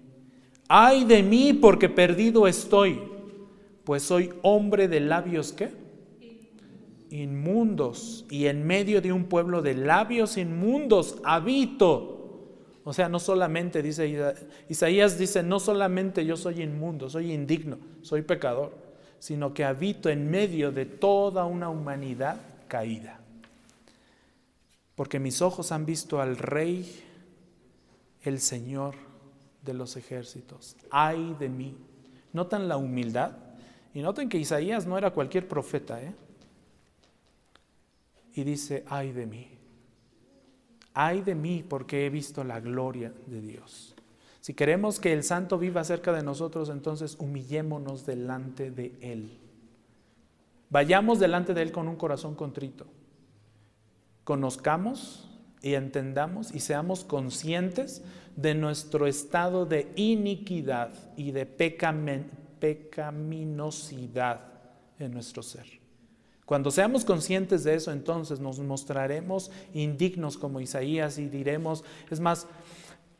[0.67, 3.01] ay de mí porque perdido estoy,
[3.85, 5.86] pues soy hombre de labios que
[7.11, 12.15] inmundos y en medio de un pueblo de labios inmundos habito.
[12.85, 14.37] O sea, no solamente dice
[14.69, 18.77] Isaías dice, no solamente yo soy inmundo, soy indigno, soy pecador,
[19.19, 23.21] sino que habito en medio de toda una humanidad caída.
[24.95, 27.03] Porque mis ojos han visto al Rey,
[28.23, 28.95] el Señor
[29.63, 30.77] de los ejércitos.
[30.91, 31.77] Ay de mí.
[32.33, 33.33] ¿Notan la humildad?
[33.95, 36.13] Y noten que Isaías no era cualquier profeta, ¿eh?
[38.37, 39.57] Y dice, ay de mí,
[40.99, 43.95] Ay de mí porque he visto la gloria de Dios.
[44.41, 49.37] Si queremos que el santo viva cerca de nosotros, entonces humillémonos delante de Él.
[50.71, 52.87] Vayamos delante de Él con un corazón contrito.
[54.25, 55.29] Conozcamos
[55.61, 58.03] y entendamos y seamos conscientes
[58.35, 64.41] de nuestro estado de iniquidad y de pecaminosidad
[64.99, 65.67] en nuestro ser.
[66.47, 72.47] Cuando seamos conscientes de eso, entonces nos mostraremos indignos como Isaías y diremos, es más,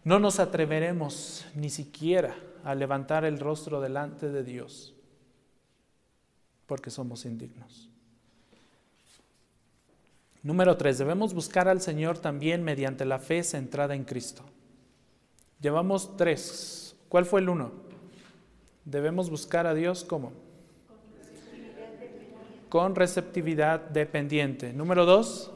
[0.05, 4.95] no nos atreveremos ni siquiera a levantar el rostro delante de Dios,
[6.67, 7.91] porque somos indignos.
[10.45, 14.45] Número tres, debemos buscar al Señor también mediante la fe centrada en Cristo.
[15.61, 16.95] Llevamos tres.
[17.09, 17.73] ¿Cuál fue el uno?
[18.85, 20.46] Debemos buscar a Dios como
[22.77, 24.71] con receptividad dependiente.
[24.75, 25.51] Número dos,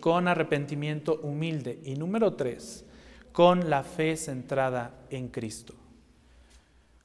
[0.00, 1.78] con arrepentimiento humilde.
[1.84, 2.86] Y número tres,
[3.30, 5.74] con la fe centrada en Cristo.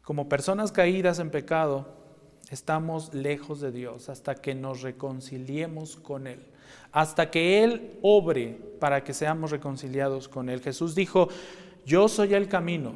[0.03, 1.85] Como personas caídas en pecado,
[2.49, 6.39] estamos lejos de Dios hasta que nos reconciliemos con Él,
[6.93, 10.61] hasta que Él obre para que seamos reconciliados con Él.
[10.61, 11.27] Jesús dijo,
[11.85, 12.93] yo soy el camino,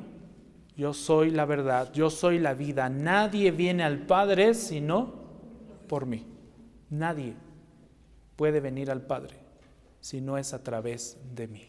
[0.79, 2.87] yo soy la verdad, yo soy la vida.
[2.87, 5.11] Nadie viene al Padre sino
[5.89, 6.25] por mí.
[6.89, 7.33] Nadie
[8.37, 9.35] puede venir al Padre
[9.99, 11.67] si no es a través de mí.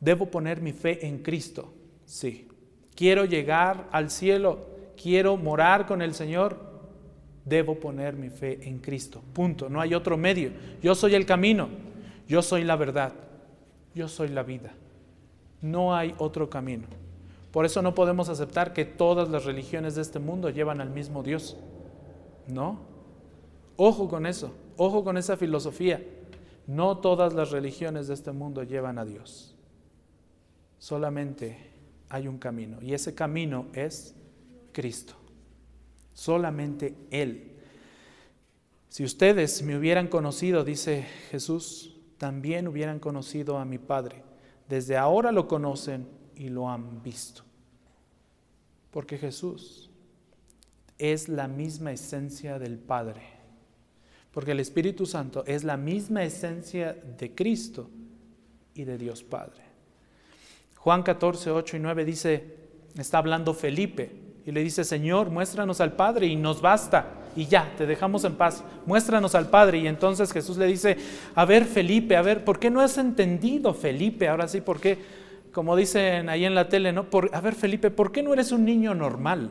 [0.00, 1.72] ¿Debo poner mi fe en Cristo?
[2.04, 2.46] Sí.
[2.94, 4.66] ¿Quiero llegar al cielo?
[5.02, 6.58] ¿Quiero morar con el Señor?
[7.42, 9.22] Debo poner mi fe en Cristo.
[9.32, 9.70] Punto.
[9.70, 10.50] No hay otro medio.
[10.82, 11.70] Yo soy el camino.
[12.28, 13.14] Yo soy la verdad.
[13.94, 14.74] Yo soy la vida.
[15.62, 16.86] No hay otro camino.
[17.52, 21.22] Por eso no podemos aceptar que todas las religiones de este mundo llevan al mismo
[21.22, 21.58] Dios.
[22.48, 22.80] No.
[23.76, 26.02] Ojo con eso, ojo con esa filosofía.
[26.66, 29.54] No todas las religiones de este mundo llevan a Dios.
[30.78, 31.58] Solamente
[32.08, 34.14] hay un camino y ese camino es
[34.72, 35.14] Cristo.
[36.14, 37.58] Solamente Él.
[38.88, 44.22] Si ustedes me hubieran conocido, dice Jesús, también hubieran conocido a mi Padre.
[44.68, 46.06] Desde ahora lo conocen
[46.42, 47.42] y lo han visto.
[48.90, 49.88] Porque Jesús
[50.98, 53.22] es la misma esencia del Padre.
[54.32, 57.88] Porque el Espíritu Santo es la misma esencia de Cristo
[58.74, 59.62] y de Dios Padre.
[60.78, 62.56] Juan 14, 8 y 9 dice,
[62.98, 64.10] está hablando Felipe
[64.44, 67.06] y le dice, Señor, muéstranos al Padre y nos basta.
[67.36, 68.64] Y ya, te dejamos en paz.
[68.84, 69.78] Muéstranos al Padre.
[69.78, 70.96] Y entonces Jesús le dice,
[71.36, 74.26] a ver Felipe, a ver, ¿por qué no has entendido Felipe?
[74.26, 75.21] Ahora sí, ¿por qué?
[75.52, 77.10] Como dicen ahí en la tele, ¿no?
[77.10, 79.50] Por, a ver, Felipe, ¿por qué no eres un niño normal?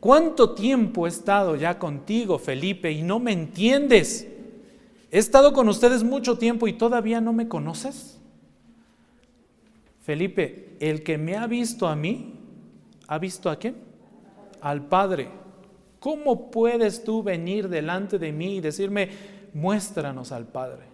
[0.00, 4.26] ¿Cuánto tiempo he estado ya contigo, Felipe, y no me entiendes?
[5.10, 8.18] He estado con ustedes mucho tiempo y todavía no me conoces.
[10.00, 12.34] Felipe, el que me ha visto a mí,
[13.06, 13.76] ¿ha visto a quién?
[14.60, 15.28] Al Padre.
[16.00, 19.10] ¿Cómo puedes tú venir delante de mí y decirme,
[19.54, 20.91] muéstranos al Padre?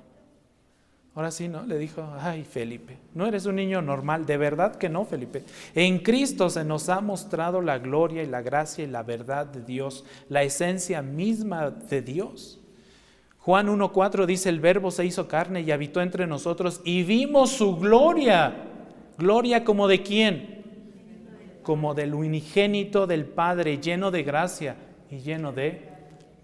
[1.18, 1.66] Ahora sí, ¿no?
[1.66, 5.42] Le dijo, ay Felipe, no eres un niño normal, de verdad que no, Felipe.
[5.74, 9.62] En Cristo se nos ha mostrado la gloria y la gracia y la verdad de
[9.62, 12.60] Dios, la esencia misma de Dios.
[13.40, 17.74] Juan 1.4 dice, el verbo se hizo carne y habitó entre nosotros y vimos su
[17.78, 18.54] gloria.
[19.18, 20.62] Gloria como de quién?
[21.64, 24.76] Como del unigénito del Padre, lleno de gracia
[25.10, 25.97] y lleno de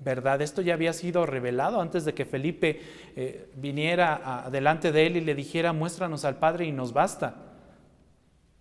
[0.05, 0.43] verdad.
[0.43, 2.81] Esto ya había sido revelado antes de que Felipe
[3.17, 7.37] eh, viniera delante de él y le dijera, muéstranos al Padre y nos basta.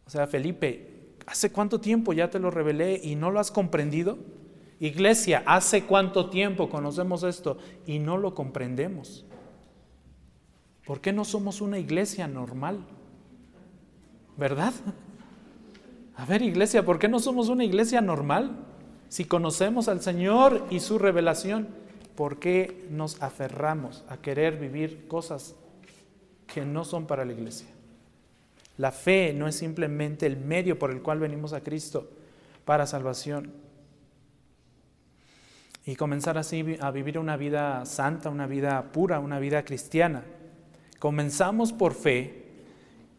[0.05, 4.17] O sea, Felipe, ¿hace cuánto tiempo ya te lo revelé y no lo has comprendido?
[4.79, 9.25] Iglesia, ¿hace cuánto tiempo conocemos esto y no lo comprendemos?
[10.85, 12.85] ¿Por qué no somos una iglesia normal?
[14.35, 14.73] ¿Verdad?
[16.15, 18.57] A ver, iglesia, ¿por qué no somos una iglesia normal?
[19.13, 21.67] Si conocemos al Señor y su revelación,
[22.15, 25.53] ¿por qué nos aferramos a querer vivir cosas
[26.47, 27.67] que no son para la iglesia?
[28.79, 32.09] La fe no es simplemente el medio por el cual venimos a Cristo
[32.65, 33.53] para salvación.
[35.85, 40.23] Y comenzar así a vivir una vida santa, una vida pura, una vida cristiana.
[40.97, 42.47] Comenzamos por fe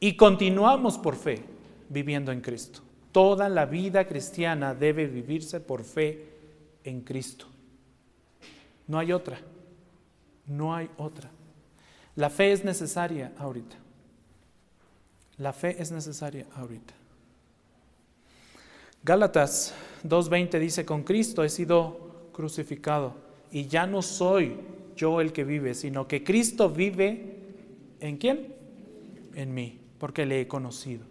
[0.00, 1.44] y continuamos por fe
[1.88, 2.80] viviendo en Cristo.
[3.14, 6.30] Toda la vida cristiana debe vivirse por fe
[6.82, 7.46] en Cristo.
[8.88, 9.38] No hay otra.
[10.48, 11.30] No hay otra.
[12.16, 13.76] La fe es necesaria ahorita.
[15.38, 16.92] La fe es necesaria ahorita.
[19.04, 23.14] Gálatas 2.20 dice, con Cristo he sido crucificado
[23.52, 24.56] y ya no soy
[24.96, 27.36] yo el que vive, sino que Cristo vive
[28.00, 28.56] en quién?
[29.36, 31.04] En mí, porque le he conocido.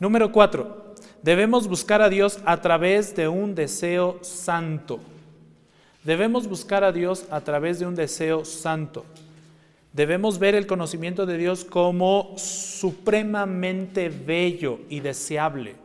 [0.00, 0.83] Número cuatro,
[1.24, 5.00] debemos buscar a Dios a través de un deseo santo.
[6.04, 9.06] Debemos buscar a Dios a través de un deseo santo.
[9.94, 15.76] Debemos ver el conocimiento de Dios como supremamente bello y deseable.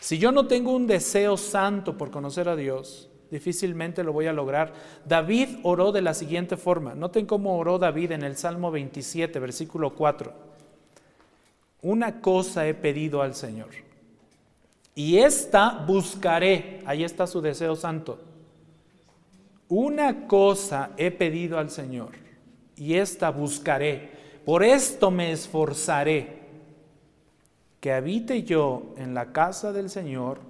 [0.00, 4.32] Si yo no tengo un deseo santo por conocer a Dios, difícilmente lo voy a
[4.32, 4.72] lograr.
[5.04, 6.94] David oró de la siguiente forma.
[6.94, 10.32] Noten cómo oró David en el Salmo 27, versículo 4.
[11.82, 13.68] Una cosa he pedido al Señor.
[14.96, 16.80] Y esta buscaré.
[16.86, 18.18] Ahí está su deseo santo.
[19.68, 22.12] Una cosa he pedido al Señor.
[22.76, 24.10] Y esta buscaré.
[24.46, 26.40] Por esto me esforzaré
[27.78, 30.40] que habite yo en la casa del Señor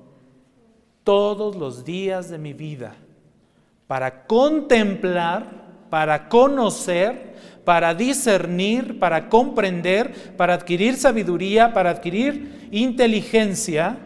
[1.03, 2.95] todos los días de mi vida,
[3.87, 7.35] para contemplar, para conocer,
[7.65, 13.99] para discernir, para comprender, para adquirir sabiduría, para adquirir inteligencia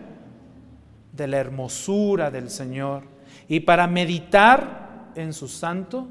[1.21, 3.03] de la hermosura del Señor
[3.47, 6.09] y para meditar en su santo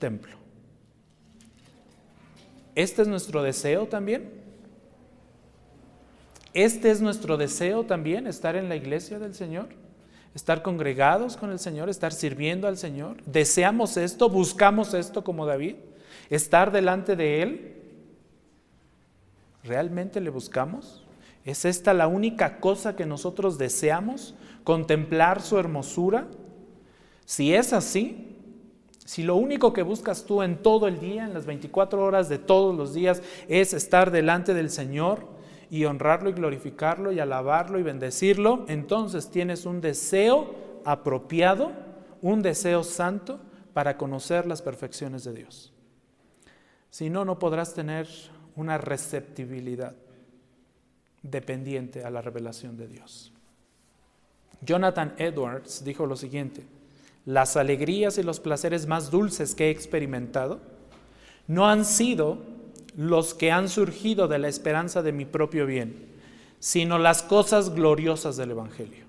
[0.00, 0.36] templo.
[2.74, 4.28] Este es nuestro deseo también.
[6.54, 9.68] Este es nuestro deseo también, estar en la iglesia del Señor,
[10.34, 13.22] estar congregados con el Señor, estar sirviendo al Señor.
[13.26, 15.76] Deseamos esto, buscamos esto como David,
[16.30, 17.74] estar delante de Él.
[19.62, 21.05] ¿Realmente le buscamos?
[21.46, 24.34] ¿Es esta la única cosa que nosotros deseamos?
[24.64, 26.26] ¿Contemplar su hermosura?
[27.24, 28.36] Si es así,
[29.04, 32.38] si lo único que buscas tú en todo el día, en las 24 horas de
[32.38, 35.36] todos los días, es estar delante del Señor,
[35.70, 41.72] y honrarlo y glorificarlo y alabarlo y bendecirlo, entonces tienes un deseo apropiado,
[42.22, 43.40] un deseo santo
[43.72, 45.72] para conocer las perfecciones de Dios.
[46.90, 48.06] Si no, no podrás tener
[48.54, 49.94] una receptibilidad
[51.30, 53.32] dependiente a la revelación de Dios.
[54.62, 56.64] Jonathan Edwards dijo lo siguiente,
[57.24, 60.60] las alegrías y los placeres más dulces que he experimentado
[61.46, 62.38] no han sido
[62.96, 66.06] los que han surgido de la esperanza de mi propio bien,
[66.58, 69.04] sino las cosas gloriosas del Evangelio.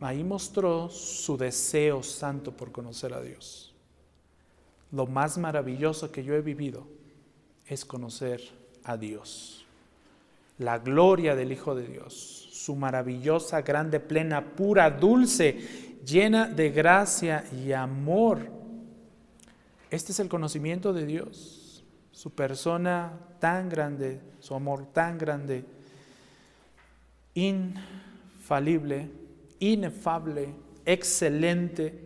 [0.00, 3.74] Ahí mostró su deseo santo por conocer a Dios.
[4.92, 6.86] Lo más maravilloso que yo he vivido
[7.66, 8.40] es conocer
[8.82, 9.59] a Dios.
[10.60, 17.44] La gloria del Hijo de Dios, su maravillosa, grande, plena, pura, dulce, llena de gracia
[17.52, 18.48] y amor.
[19.90, 21.60] Este es el conocimiento de Dios
[22.20, 25.64] su persona tan grande, su amor tan grande,
[27.32, 29.08] infalible,
[29.58, 30.52] inefable,
[30.84, 31.98] excelente.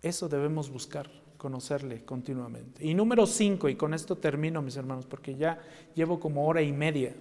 [0.00, 1.10] Eso debemos buscar,
[1.42, 2.86] conocerle continuamente.
[2.86, 5.58] Y número cinco, y con esto termino, mis hermanos, porque ya
[5.92, 7.14] llevo como hora y media.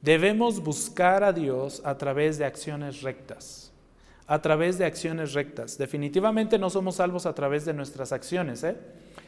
[0.00, 3.72] Debemos buscar a Dios a través de acciones rectas.
[4.28, 5.76] A través de acciones rectas.
[5.76, 8.76] Definitivamente no somos salvos a través de nuestras acciones, ¿eh?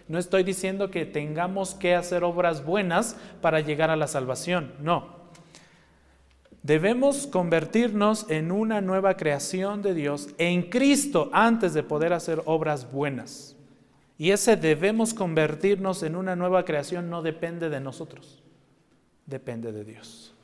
[0.07, 5.19] No estoy diciendo que tengamos que hacer obras buenas para llegar a la salvación, no.
[6.63, 12.93] Debemos convertirnos en una nueva creación de Dios en Cristo antes de poder hacer obras
[12.93, 13.57] buenas.
[14.21, 18.43] Y ese debemos convertirnos en una nueva creación no depende de nosotros,
[19.25, 20.35] depende de Dios.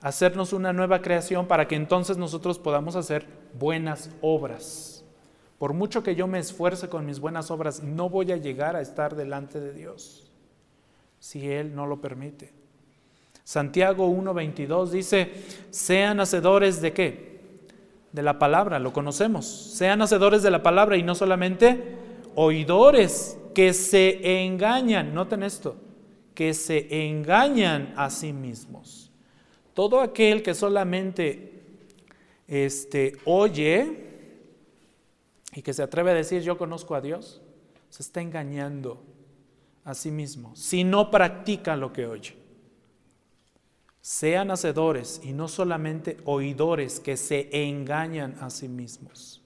[0.00, 3.26] Hacernos una nueva creación para que entonces nosotros podamos hacer
[3.58, 5.04] buenas obras.
[5.58, 8.80] Por mucho que yo me esfuerce con mis buenas obras, no voy a llegar a
[8.80, 10.30] estar delante de Dios
[11.18, 12.52] si Él no lo permite.
[13.42, 15.32] Santiago 1.22 dice,
[15.70, 17.40] sean hacedores de qué?
[18.12, 19.48] De la palabra, lo conocemos.
[19.48, 21.98] Sean hacedores de la palabra y no solamente
[22.34, 25.76] oidores que se engañan, noten esto,
[26.34, 29.10] que se engañan a sí mismos.
[29.74, 31.50] Todo aquel que solamente
[32.46, 34.08] este, oye,
[35.54, 37.40] y que se atreve a decir yo conozco a Dios,
[37.88, 39.02] se está engañando
[39.84, 42.36] a sí mismo si no practica lo que oye.
[44.00, 49.39] Sean hacedores y no solamente oidores que se engañan a sí mismos,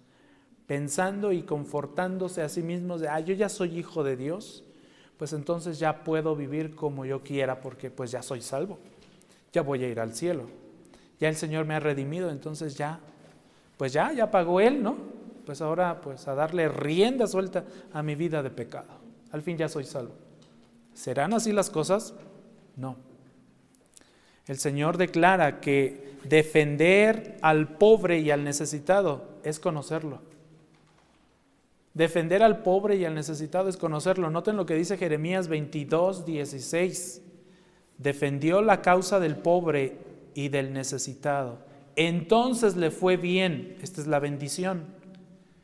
[0.67, 4.65] pensando y confortándose a sí mismos de, ah, yo ya soy hijo de Dios,
[5.17, 8.79] pues entonces ya puedo vivir como yo quiera porque pues ya soy salvo,
[9.53, 10.45] ya voy a ir al cielo,
[11.21, 13.01] ya el Señor me ha redimido, entonces ya,
[13.77, 15.15] pues ya, ya pagó Él, ¿no?
[15.45, 18.89] pues ahora pues a darle rienda suelta a mi vida de pecado.
[19.31, 20.15] Al fin ya soy salvo.
[20.95, 22.15] ¿Serán así las cosas?
[22.77, 22.97] No.
[24.47, 30.21] El Señor declara que defender al pobre y al necesitado es conocerlo.
[31.95, 34.28] Defender al pobre y al necesitado es conocerlo.
[34.28, 37.22] Noten lo que dice Jeremías 22, 16.
[37.99, 39.99] Defendió la causa del pobre
[40.34, 41.59] y del necesitado.
[41.95, 43.76] Entonces le fue bien.
[43.80, 44.86] Esta es la bendición.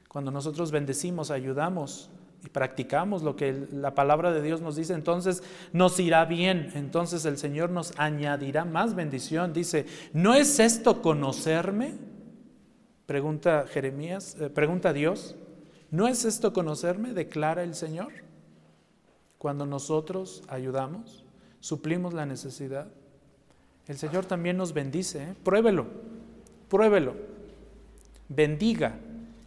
[0.08, 2.10] Cuando nosotros bendecimos, ayudamos
[2.44, 6.70] y practicamos lo que la palabra de Dios nos dice, entonces nos irá bien.
[6.74, 9.52] Entonces el Señor nos añadirá más bendición.
[9.52, 11.94] Dice, ¿no es esto conocerme?
[13.06, 15.34] Pregunta Jeremías, eh, pregunta Dios.
[15.90, 17.12] ¿No es esto conocerme?
[17.12, 18.12] Declara el Señor.
[19.38, 21.24] Cuando nosotros ayudamos,
[21.60, 22.88] suplimos la necesidad,
[23.86, 25.22] el Señor también nos bendice.
[25.22, 25.34] ¿eh?
[25.42, 25.86] Pruébelo,
[26.68, 27.14] pruébelo.
[28.28, 28.98] Bendiga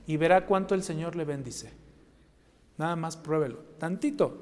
[0.05, 1.71] y verá cuánto el Señor le bendice.
[2.77, 4.35] Nada más pruébelo, tantito,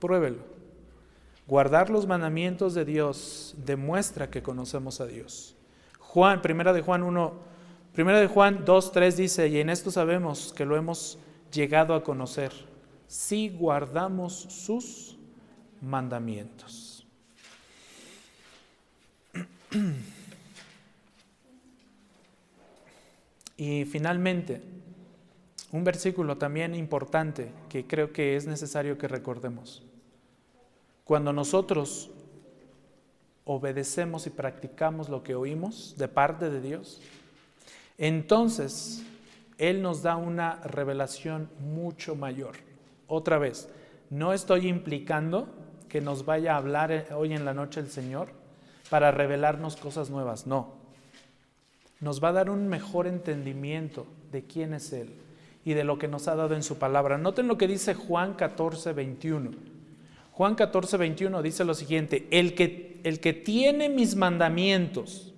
[0.00, 0.56] pruébelo.
[1.46, 5.54] Guardar los mandamientos de Dios demuestra que conocemos a Dios.
[6.00, 7.34] Juan, primera de Juan 1,
[7.92, 11.20] primera de Juan 2, 3 dice, y en esto sabemos que lo hemos
[11.56, 12.52] llegado a conocer,
[13.08, 15.16] si guardamos sus
[15.80, 17.06] mandamientos.
[23.58, 24.60] Y finalmente,
[25.72, 29.82] un versículo también importante que creo que es necesario que recordemos.
[31.04, 32.10] Cuando nosotros
[33.46, 37.00] obedecemos y practicamos lo que oímos de parte de Dios,
[37.96, 39.02] entonces
[39.58, 42.56] Él nos da una revelación mucho mayor.
[43.06, 43.68] Otra vez,
[44.10, 45.48] no estoy implicando
[45.88, 48.28] que nos vaya a hablar hoy en la noche el Señor
[48.90, 50.74] para revelarnos cosas nuevas, no.
[52.00, 55.14] Nos va a dar un mejor entendimiento de quién es Él
[55.64, 57.18] y de lo que nos ha dado en su palabra.
[57.18, 59.50] Noten lo que dice Juan 14, 21.
[60.32, 65.32] Juan 14, 21 dice lo siguiente, el que, el que tiene mis mandamientos,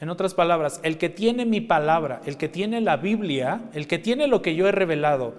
[0.00, 3.98] en otras palabras, el que tiene mi palabra, el que tiene la Biblia, el que
[3.98, 5.34] tiene lo que yo he revelado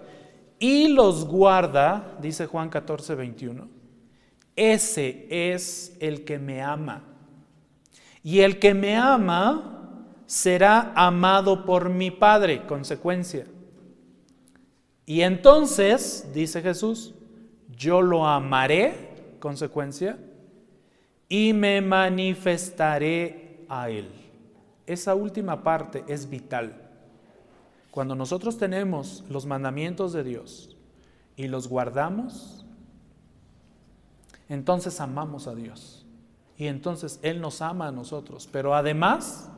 [0.60, 3.68] y los guarda, dice Juan 14, 21,
[4.56, 7.04] ese es el que me ama.
[8.24, 13.46] Y el que me ama será amado por mi Padre, consecuencia.
[15.06, 17.14] Y entonces, dice Jesús,
[17.78, 20.18] yo lo amaré, consecuencia,
[21.30, 24.10] y me manifestaré a Él.
[24.88, 26.90] Esa última parte es vital.
[27.92, 30.76] Cuando nosotros tenemos los mandamientos de Dios
[31.36, 32.66] y los guardamos,
[34.50, 36.06] entonces amamos a Dios.
[36.58, 38.50] Y entonces Él nos ama a nosotros.
[38.52, 39.52] Pero además,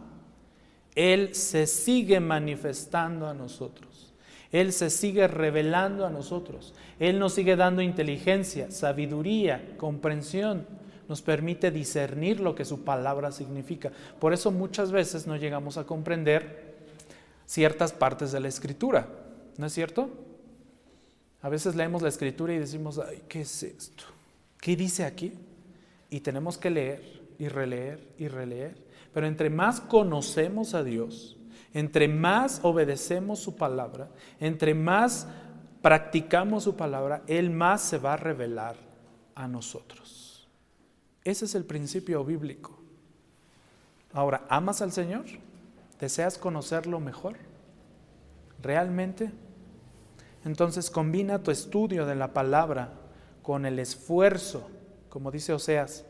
[0.96, 4.14] él se sigue manifestando a nosotros.
[4.52, 6.74] Él se sigue revelando a nosotros.
[7.00, 10.66] Él nos sigue dando inteligencia, sabiduría, comprensión.
[11.10, 13.92] Nos permite discernir lo que su palabra significa.
[14.20, 16.78] Por eso muchas veces no llegamos a comprender
[17.46, 19.08] ciertas partes de la escritura.
[19.58, 20.10] ¿No es cierto?
[21.42, 24.06] A veces leemos la escritura y decimos, ¿qué es esto?
[24.62, 25.34] ¿Qué dice aquí?
[26.10, 31.38] Y tenemos que leer y releer y releer pero entre más conocemos a Dios,
[31.74, 35.28] entre más obedecemos su palabra, entre más
[35.82, 38.76] practicamos su palabra, Él más se va a revelar
[39.36, 39.99] a nosotros.
[41.30, 42.76] Ese es el principio bíblico.
[44.14, 45.26] Ahora, ¿amas al Señor?
[46.00, 47.36] ¿Deseas conocerlo mejor?
[48.64, 49.32] ¿Realmente?
[50.44, 52.94] Entonces combina tu estudio de la palabra
[53.44, 54.72] con el esfuerzo,
[55.10, 56.04] como dice Oseas,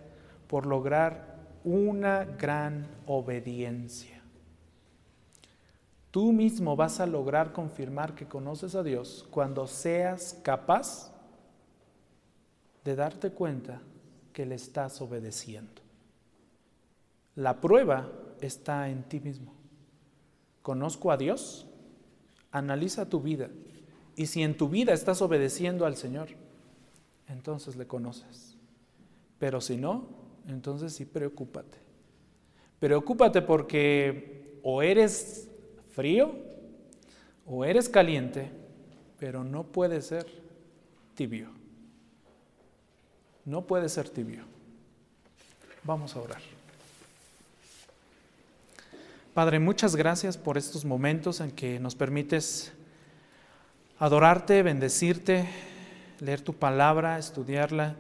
[0.48, 1.36] por lograr
[1.66, 4.22] una gran obediencia.
[6.12, 11.12] Tú mismo vas a lograr confirmar que conoces a Dios cuando seas capaz
[12.86, 13.82] de darte cuenta
[14.34, 15.81] que le estás obedeciendo.
[17.35, 18.11] La prueba
[18.41, 19.53] está en ti mismo.
[20.61, 21.68] ¿Conozco a Dios?
[22.51, 23.49] Analiza tu vida.
[24.15, 26.30] Y si en tu vida estás obedeciendo al Señor,
[27.27, 28.57] entonces le conoces.
[29.38, 30.07] Pero si no,
[30.47, 31.77] entonces sí preocúpate.
[32.80, 35.49] Preocúpate porque o eres
[35.91, 36.34] frío
[37.45, 38.51] o eres caliente,
[39.18, 40.26] pero no puede ser
[41.15, 41.59] tibio.
[43.50, 44.44] No puede ser tibio.
[45.84, 46.42] Vamos a orar.
[49.34, 52.72] Padre, muchas gracias por estos momentos en que nos permites
[53.98, 55.50] adorarte, bendecirte,
[56.20, 57.96] leer tu palabra, estudiarla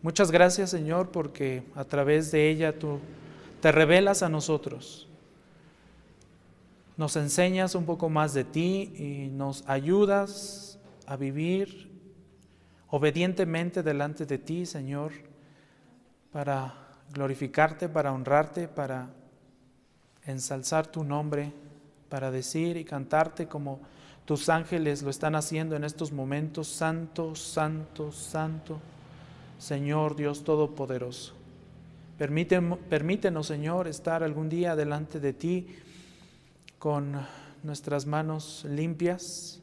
[0.00, 3.00] Muchas gracias Señor porque a través de ella tú
[3.60, 5.08] te revelas a nosotros.
[6.96, 11.87] Nos enseñas un poco más de ti y nos ayudas a vivir
[12.90, 15.12] obedientemente delante de ti, Señor,
[16.32, 16.74] para
[17.12, 19.10] glorificarte, para honrarte, para
[20.24, 21.52] ensalzar tu nombre,
[22.08, 23.80] para decir y cantarte como
[24.24, 26.68] tus ángeles lo están haciendo en estos momentos.
[26.68, 28.78] Santo, santo, santo,
[29.58, 31.34] Señor Dios Todopoderoso.
[32.18, 35.66] Permítenos, Señor, estar algún día delante de ti
[36.78, 37.12] con
[37.62, 39.57] nuestras manos limpias,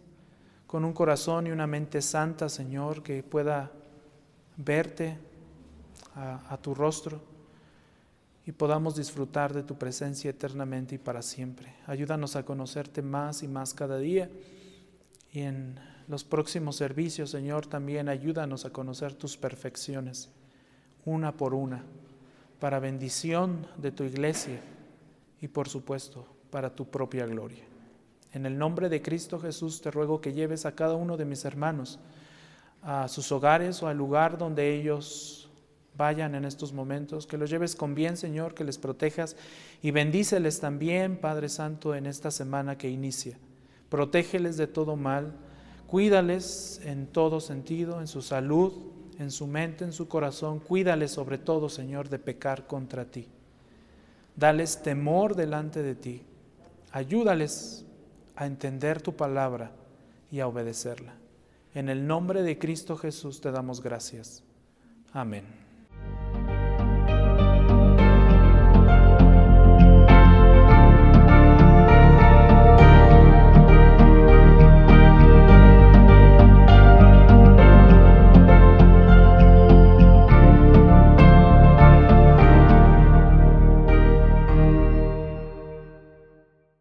[0.76, 3.72] con un corazón y una mente santa, Señor, que pueda
[4.58, 5.18] verte
[6.14, 7.22] a, tu rostro
[8.46, 11.74] y podamos disfrutar de tu presencia eternamente y para siempre.
[11.88, 14.30] Ayúdanos a conocerte más y más cada día
[15.32, 15.80] y en
[16.10, 20.28] los próximos servicios, Señor, también ayúdanos a conocer tus perfecciones,
[21.06, 21.86] una por una,
[22.60, 24.60] para bendición de tu iglesia
[25.40, 27.64] y por supuesto para tu propia gloria.
[28.36, 31.46] En el nombre de Cristo Jesús te ruego que lleves a cada uno de mis
[31.46, 32.00] hermanos
[32.84, 35.50] a sus hogares o al lugar donde ellos
[35.98, 39.38] vayan en estos momentos, que los lleves con bien, Señor, que les protejas
[39.82, 43.40] y bendíceles también, Padre Santo, en esta semana que inicia.
[43.88, 45.32] Protégeles de todo mal,
[45.88, 48.74] cuídales en todo sentido, en su salud,
[49.18, 53.30] en su mente, en su corazón, cuídales sobre todo, Señor, de pecar contra ti.
[54.36, 56.22] Dales temor delante de ti.
[56.92, 57.85] Ayúdales
[58.36, 59.72] a entender tu palabra
[60.32, 61.16] y a obedecerla.
[61.74, 64.44] En el nombre de Cristo Jesús te damos gracias.
[65.14, 65.65] Amén.